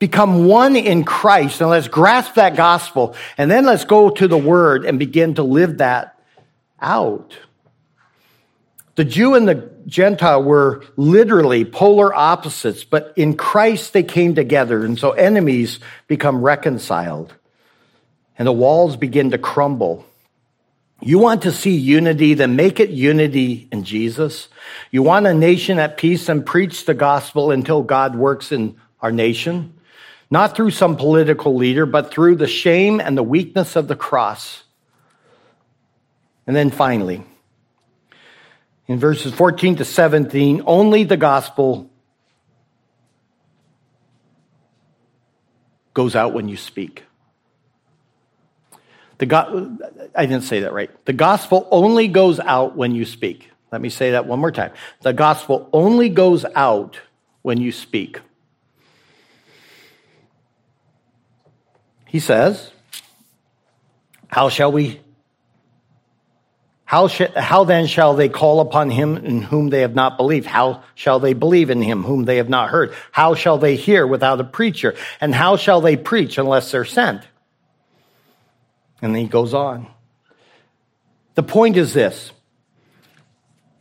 [0.00, 4.36] become one in Christ and let's grasp that gospel and then let's go to the
[4.36, 6.18] word and begin to live that
[6.78, 7.38] out.
[8.96, 14.84] The Jew and the Gentile were literally polar opposites, but in Christ they came together.
[14.84, 17.34] And so enemies become reconciled
[18.38, 20.04] and the walls begin to crumble.
[21.00, 24.48] You want to see unity, then make it unity in Jesus.
[24.90, 29.12] You want a nation at peace, and preach the gospel until God works in our
[29.12, 29.74] nation,
[30.30, 34.62] not through some political leader, but through the shame and the weakness of the cross.
[36.46, 37.24] And then finally,
[38.86, 41.90] in verses 14 to 17, only the gospel
[45.94, 47.04] goes out when you speak.
[49.18, 49.78] The go-
[50.14, 50.90] I didn't say that right.
[51.06, 53.50] The gospel only goes out when you speak.
[53.70, 54.72] Let me say that one more time.
[55.02, 56.98] The gospel only goes out
[57.42, 58.20] when you speak.
[62.06, 62.70] He says,
[64.28, 65.00] How shall we?
[66.94, 70.46] How, sh- how then shall they call upon him in whom they have not believed?
[70.46, 72.94] How shall they believe in him whom they have not heard?
[73.10, 74.94] How shall they hear without a preacher?
[75.20, 77.22] And how shall they preach unless they're sent?
[79.02, 79.88] And he goes on.
[81.34, 82.30] The point is this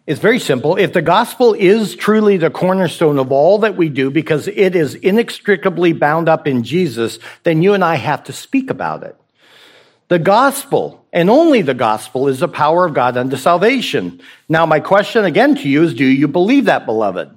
[0.07, 0.77] it's very simple.
[0.77, 4.95] If the gospel is truly the cornerstone of all that we do because it is
[4.95, 9.15] inextricably bound up in Jesus, then you and I have to speak about it.
[10.13, 14.21] The gospel, and only the gospel, is the power of God unto salvation.
[14.47, 17.35] Now, my question again to you is do you believe that, beloved?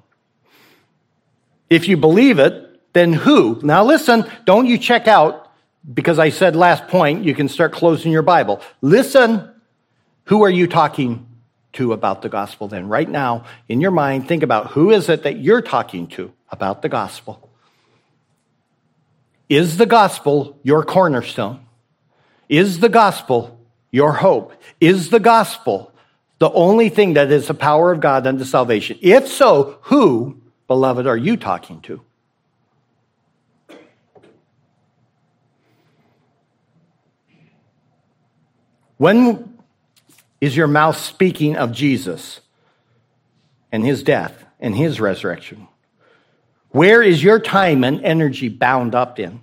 [1.71, 3.59] If you believe it, then who?
[3.63, 5.51] Now, listen, don't you check out
[5.95, 8.61] because I said last point, you can start closing your Bible.
[8.83, 9.51] Listen,
[10.25, 11.27] who are you talking
[11.73, 12.89] to about the gospel then?
[12.89, 16.83] Right now, in your mind, think about who is it that you're talking to about
[16.83, 17.49] the gospel?
[19.49, 21.66] Is the gospel your cornerstone?
[22.49, 23.59] Is the gospel
[23.91, 24.53] your hope?
[24.81, 25.93] Is the gospel
[26.39, 28.99] the only thing that is the power of God unto salvation?
[29.01, 32.03] If so, who, beloved, are you talking to?
[38.99, 39.59] When
[40.41, 42.41] is your mouth speaking of Jesus
[43.71, 45.69] and his death and his resurrection?
[46.71, 49.41] Where is your time and energy bound up in?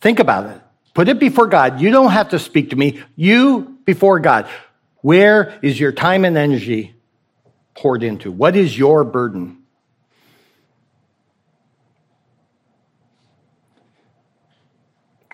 [0.00, 0.62] Think about it.
[0.94, 1.80] Put it before God.
[1.80, 3.02] You don't have to speak to me.
[3.16, 4.48] You before God.
[5.02, 6.94] Where is your time and energy
[7.74, 8.30] poured into?
[8.30, 9.58] What is your burden?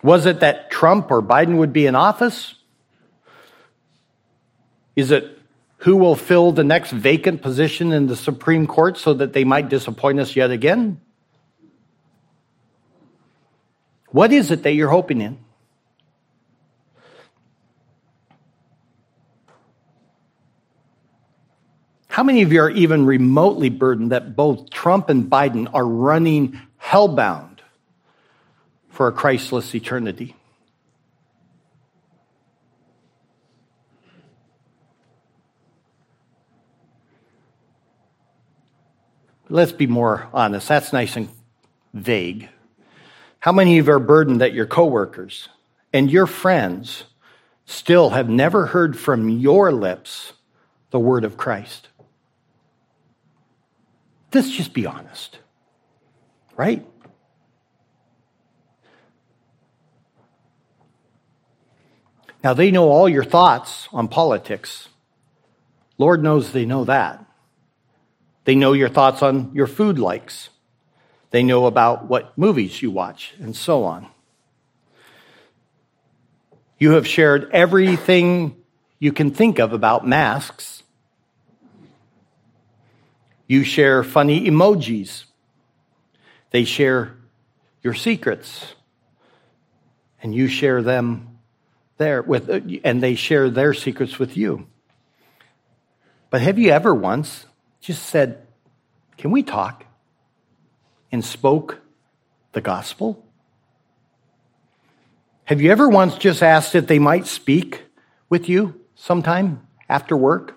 [0.03, 2.55] Was it that Trump or Biden would be in office?
[4.95, 5.37] Is it
[5.79, 9.69] who will fill the next vacant position in the Supreme Court so that they might
[9.69, 11.01] disappoint us yet again?
[14.11, 15.39] What is it that you're hoping in?
[22.17, 26.59] How many of you are even remotely burdened that both Trump and Biden are running
[26.83, 27.59] hellbound
[28.89, 30.35] for a Christless eternity?
[39.51, 40.69] Let's be more honest.
[40.69, 41.29] That's nice and
[41.93, 42.49] vague.
[43.41, 45.51] How many of you are burdened that your coworkers
[45.93, 47.05] and your friends
[47.67, 50.33] still have never heard from your lips
[50.89, 51.89] the word of Christ?
[54.33, 55.39] Let's just be honest,
[56.57, 56.87] right?
[62.45, 64.89] Now, they know all your thoughts on politics.
[65.99, 67.25] Lord knows they know that.
[68.45, 70.51] They know your thoughts on your food likes.
[71.31, 74.07] They know about what movies you watch and so on.
[76.79, 78.55] You have shared everything
[78.99, 80.76] you can think of about masks.
[83.47, 85.25] You share funny emojis.
[86.51, 87.17] They share
[87.83, 88.75] your secrets.
[90.23, 91.39] And you share them
[91.99, 92.51] there with
[92.85, 94.67] and they share their secrets with you.
[96.31, 97.47] But have you ever once
[97.81, 98.47] just said,
[99.17, 99.87] Can we talk?
[101.13, 101.81] and spoke
[102.53, 103.25] the gospel?
[105.45, 107.85] Have you ever once just asked if they might speak
[108.29, 110.56] with you sometime after work?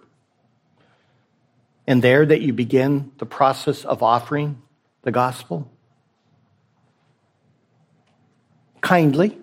[1.89, 4.61] And there that you begin the process of offering
[5.01, 5.71] the gospel?
[8.79, 9.35] Kindly,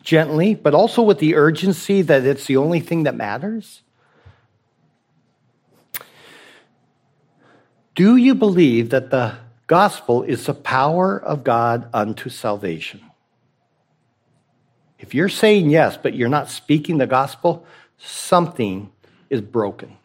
[0.00, 3.82] gently, but also with the urgency that it's the only thing that matters?
[7.96, 13.00] Do you believe that the gospel is the power of God unto salvation?
[15.00, 17.66] If you're saying yes, but you're not speaking the gospel,
[17.98, 18.92] something
[19.28, 19.96] is broken.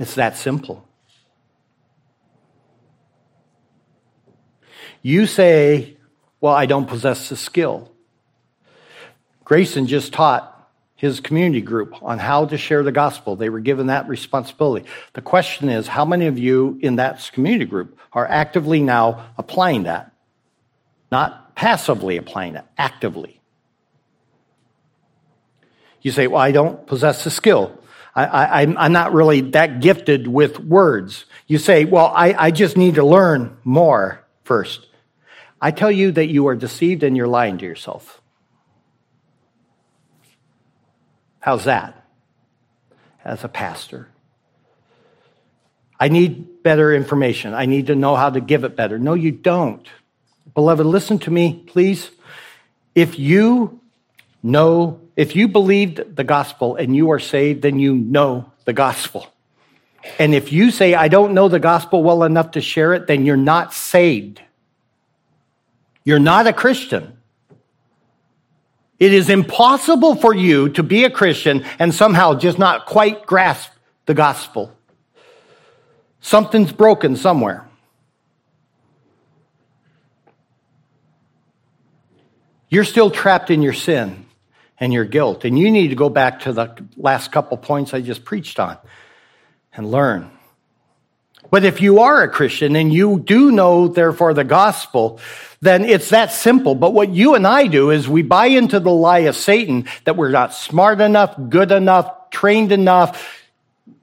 [0.00, 0.88] It's that simple.
[5.02, 5.98] You say,
[6.40, 7.92] Well, I don't possess the skill.
[9.44, 10.46] Grayson just taught
[10.96, 13.36] his community group on how to share the gospel.
[13.36, 14.86] They were given that responsibility.
[15.12, 19.82] The question is how many of you in that community group are actively now applying
[19.82, 20.12] that?
[21.12, 23.40] Not passively applying it, actively.
[26.00, 27.76] You say, Well, I don't possess the skill.
[28.14, 31.26] I, am not really that gifted with words.
[31.46, 34.86] You say, Well, I, I just need to learn more first.
[35.60, 38.20] I tell you that you are deceived and you're lying to yourself.
[41.40, 42.04] How's that?
[43.24, 44.08] As a pastor.
[45.98, 47.52] I need better information.
[47.52, 48.98] I need to know how to give it better.
[48.98, 49.86] No, you don't.
[50.54, 52.10] Beloved, listen to me, please.
[52.94, 53.79] If you
[54.42, 59.26] know, if you believed the gospel and you are saved, then you know the gospel.
[60.18, 63.26] And if you say, I don't know the gospel well enough to share it, then
[63.26, 64.40] you're not saved.
[66.04, 67.18] You're not a Christian.
[68.98, 73.70] It is impossible for you to be a Christian and somehow just not quite grasp
[74.06, 74.74] the gospel.
[76.20, 77.66] Something's broken somewhere.
[82.68, 84.26] You're still trapped in your sin
[84.80, 88.00] and your guilt, and you need to go back to the last couple points I
[88.00, 88.78] just preached on
[89.74, 90.30] and learn.
[91.50, 95.20] But if you are a Christian and you do know, therefore, the gospel,
[95.60, 96.74] then it's that simple.
[96.74, 100.16] But what you and I do is we buy into the lie of Satan that
[100.16, 103.44] we're not smart enough, good enough, trained enough,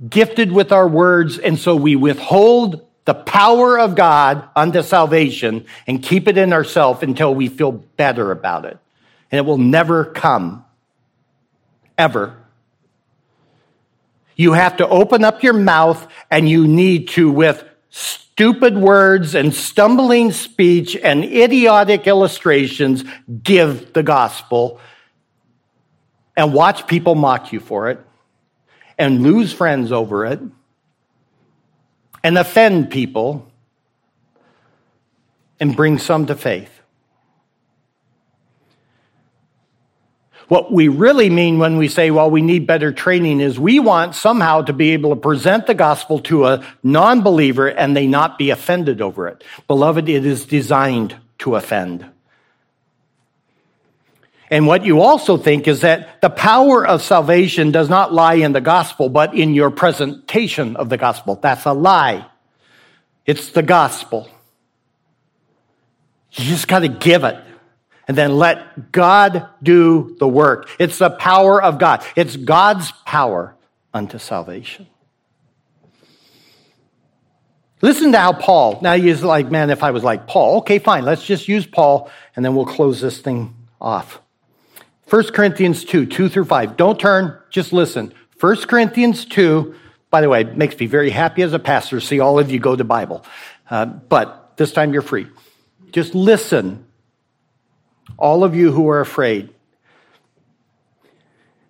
[0.08, 1.38] gifted with our words.
[1.38, 7.02] And so we withhold the power of God unto salvation and keep it in ourselves
[7.02, 8.78] until we feel better about it.
[9.32, 10.66] And it will never come.
[11.98, 12.36] Ever.
[14.36, 19.54] You have to open up your mouth and you need to, with stupid words and
[19.54, 23.04] stumbling speech and idiotic illustrations,
[23.42, 24.80] give the gospel
[26.36, 28.00] and watch people mock you for it
[28.98, 30.40] and lose friends over it
[32.24, 33.52] and offend people
[35.60, 36.77] and bring some to faith.
[40.48, 44.16] What we really mean when we say, well, we need better training is we want
[44.16, 48.38] somehow to be able to present the gospel to a non believer and they not
[48.38, 49.44] be offended over it.
[49.68, 52.06] Beloved, it is designed to offend.
[54.50, 58.54] And what you also think is that the power of salvation does not lie in
[58.54, 61.36] the gospel, but in your presentation of the gospel.
[61.36, 62.26] That's a lie.
[63.26, 64.30] It's the gospel.
[66.32, 67.38] You just got to give it
[68.08, 70.70] and then let God do the work.
[70.80, 72.04] It's the power of God.
[72.16, 73.56] It's God's power
[73.94, 74.88] unto salvation.
[77.82, 81.06] Listen to how Paul, now he's like, man, if I was like Paul, okay, fine,
[81.06, 84.20] let's just use Paul and then we'll close this thing off.
[85.10, 86.76] 1 Corinthians 2, 2 through 5.
[86.76, 88.14] Don't turn, just listen.
[88.40, 89.76] 1 Corinthians 2,
[90.10, 92.60] by the way, makes me very happy as a pastor to see all of you
[92.60, 93.24] go to Bible.
[93.70, 95.28] Uh, but this time you're free.
[95.92, 96.87] Just listen
[98.18, 99.50] all of you who are afraid.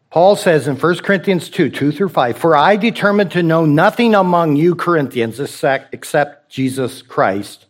[0.10, 4.16] Paul says in 1 Corinthians 2 2 through 5, For I determined to know nothing
[4.16, 7.66] among you Corinthians except Jesus Christ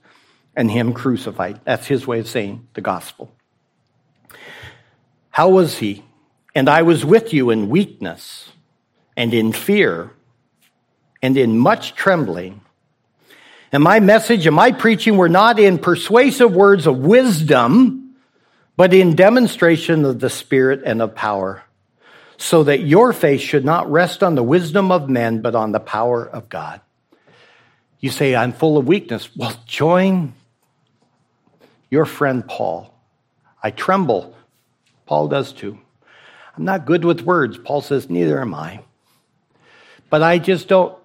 [0.55, 1.61] and Him crucified.
[1.63, 3.31] That's his way of saying the gospel.
[5.29, 6.03] How was he?
[6.55, 8.49] And I was with you in weakness
[9.15, 10.11] and in fear
[11.21, 12.61] and in much trembling.
[13.71, 18.06] And my message and my preaching were not in persuasive words of wisdom
[18.77, 21.63] but in demonstration of the Spirit and of power,
[22.37, 25.79] so that your faith should not rest on the wisdom of men, but on the
[25.79, 26.79] power of God.
[27.99, 29.35] You say, I'm full of weakness.
[29.35, 30.33] Well, join
[31.89, 32.93] your friend Paul.
[33.63, 34.35] I tremble.
[35.07, 35.79] Paul does too.
[36.55, 37.57] I'm not good with words.
[37.57, 38.81] Paul says, neither am I.
[40.11, 40.95] But I just don't,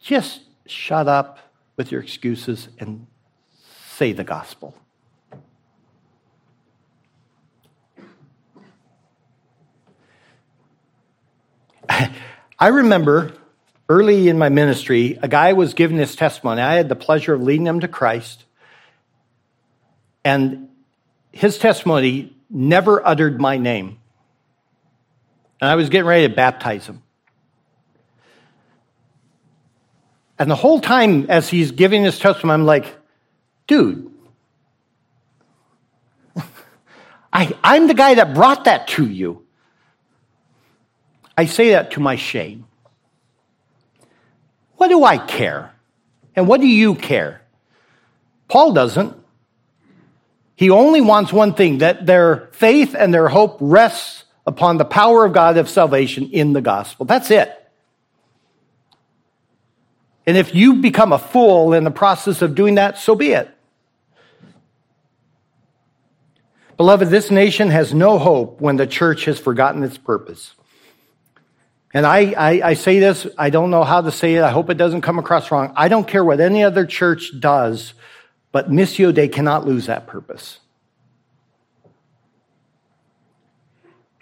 [0.00, 1.38] just shut up
[1.76, 3.06] with your excuses and
[3.86, 4.74] say the gospel.
[12.58, 13.32] I remember
[13.88, 16.60] early in my ministry, a guy was giving his testimony.
[16.60, 18.44] I had the pleasure of leading him to Christ.
[20.24, 20.68] And
[21.32, 23.98] his testimony never uttered my name.
[25.60, 27.02] And I was getting ready to baptize him.
[30.38, 32.96] And the whole time as he's giving his testimony, I'm like,
[33.66, 34.12] dude,
[37.32, 39.47] I, I'm the guy that brought that to you.
[41.38, 42.66] I say that to my shame.
[44.76, 45.72] What do I care?
[46.34, 47.42] And what do you care?
[48.48, 49.16] Paul doesn't.
[50.56, 55.24] He only wants one thing that their faith and their hope rests upon the power
[55.24, 57.06] of God of salvation in the gospel.
[57.06, 57.54] That's it.
[60.26, 63.48] And if you become a fool in the process of doing that, so be it.
[66.76, 70.56] Beloved, this nation has no hope when the church has forgotten its purpose.
[71.94, 74.42] And I, I, I, say this, I don't know how to say it.
[74.42, 75.72] I hope it doesn't come across wrong.
[75.74, 77.94] I don't care what any other church does,
[78.52, 80.58] but Missio Dei cannot lose that purpose.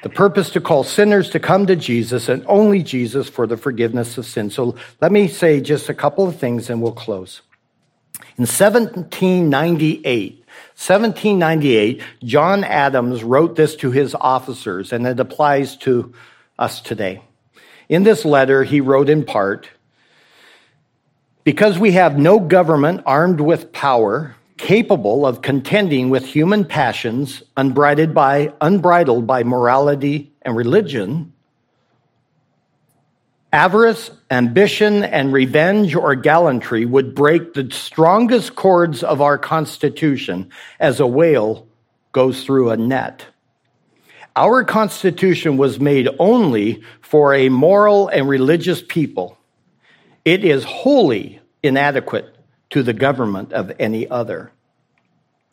[0.02, 4.16] The purpose to call sinners to come to Jesus and only Jesus for the forgiveness
[4.16, 4.50] of sin.
[4.50, 7.42] So let me say just a couple of things and we'll close.
[8.38, 10.44] In 1798,
[10.76, 16.14] 1798, John Adams wrote this to his officers, and it applies to
[16.58, 17.22] us today.
[17.88, 19.68] In this letter, he wrote in part
[21.44, 28.14] Because we have no government armed with power, capable of contending with human passions, unbridled
[28.14, 31.32] by, unbridled by morality and religion,
[33.52, 41.00] avarice, ambition, and revenge or gallantry would break the strongest cords of our Constitution as
[41.00, 41.66] a whale
[42.12, 43.26] goes through a net.
[44.36, 49.38] Our Constitution was made only for a moral and religious people.
[50.24, 52.34] It is wholly inadequate
[52.70, 54.50] to the government of any other.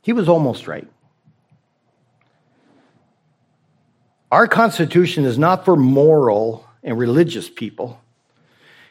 [0.02, 0.88] He was almost right.
[4.32, 8.02] Our Constitution is not for moral and religious people.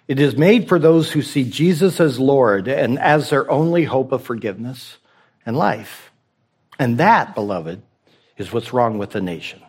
[0.07, 4.13] It is made for those who see Jesus as Lord and as their only hope
[4.13, 4.99] of forgiveness
[5.45, 6.13] and life.
[6.79, 7.83] And that, beloved,
[8.37, 9.61] is what's wrong with the nation.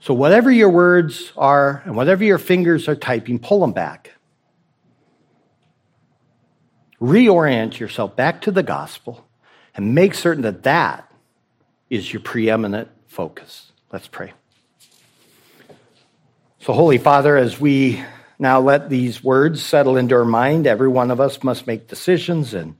[0.00, 4.12] So, whatever your words are and whatever your fingers are typing, pull them back.
[7.00, 9.26] Reorient yourself back to the gospel
[9.74, 11.10] and make certain that that
[11.90, 13.72] is your preeminent focus.
[13.92, 14.32] Let's pray.
[16.60, 18.02] So, Holy Father, as we
[18.38, 22.54] now let these words settle into our mind, every one of us must make decisions.
[22.54, 22.76] And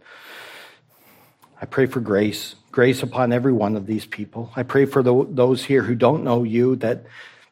[1.60, 4.52] I pray for grace grace upon every one of these people.
[4.54, 7.06] I pray for the, those here who don't know you that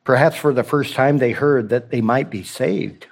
[0.04, 3.08] perhaps for the first time they heard that they might be saved,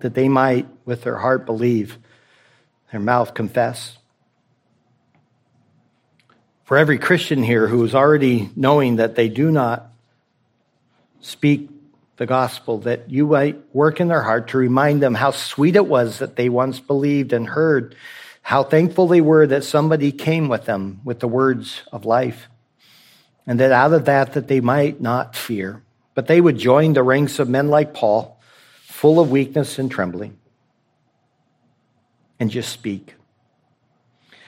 [0.00, 1.98] that they might, with their heart, believe,
[2.90, 3.96] their mouth confess.
[6.64, 9.92] For every Christian here who is already knowing that they do not
[11.20, 11.70] speak
[12.16, 15.86] the gospel, that you might work in their heart to remind them how sweet it
[15.86, 17.94] was that they once believed and heard
[18.46, 22.48] how thankful they were that somebody came with them with the words of life
[23.44, 25.82] and that out of that that they might not fear
[26.14, 28.40] but they would join the ranks of men like paul
[28.82, 30.38] full of weakness and trembling
[32.38, 33.14] and just speak.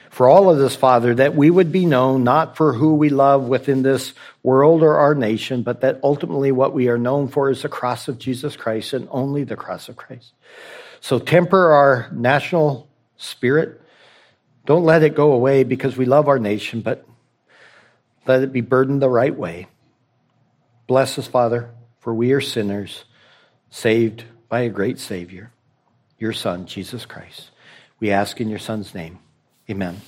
[0.09, 3.49] For all of this father that we would be known not for who we love
[3.49, 7.63] within this world or our nation but that ultimately what we are known for is
[7.63, 10.31] the cross of jesus christ and only the cross of christ.
[11.01, 12.87] So temper our national
[13.17, 13.81] spirit
[14.65, 17.07] don't let it go away because we love our nation, but
[18.25, 19.67] let it be burdened the right way.
[20.87, 23.05] Bless us, Father, for we are sinners,
[23.69, 25.51] saved by a great Savior,
[26.17, 27.51] your Son, Jesus Christ.
[27.99, 29.19] We ask in your Son's name.
[29.69, 30.01] Amen.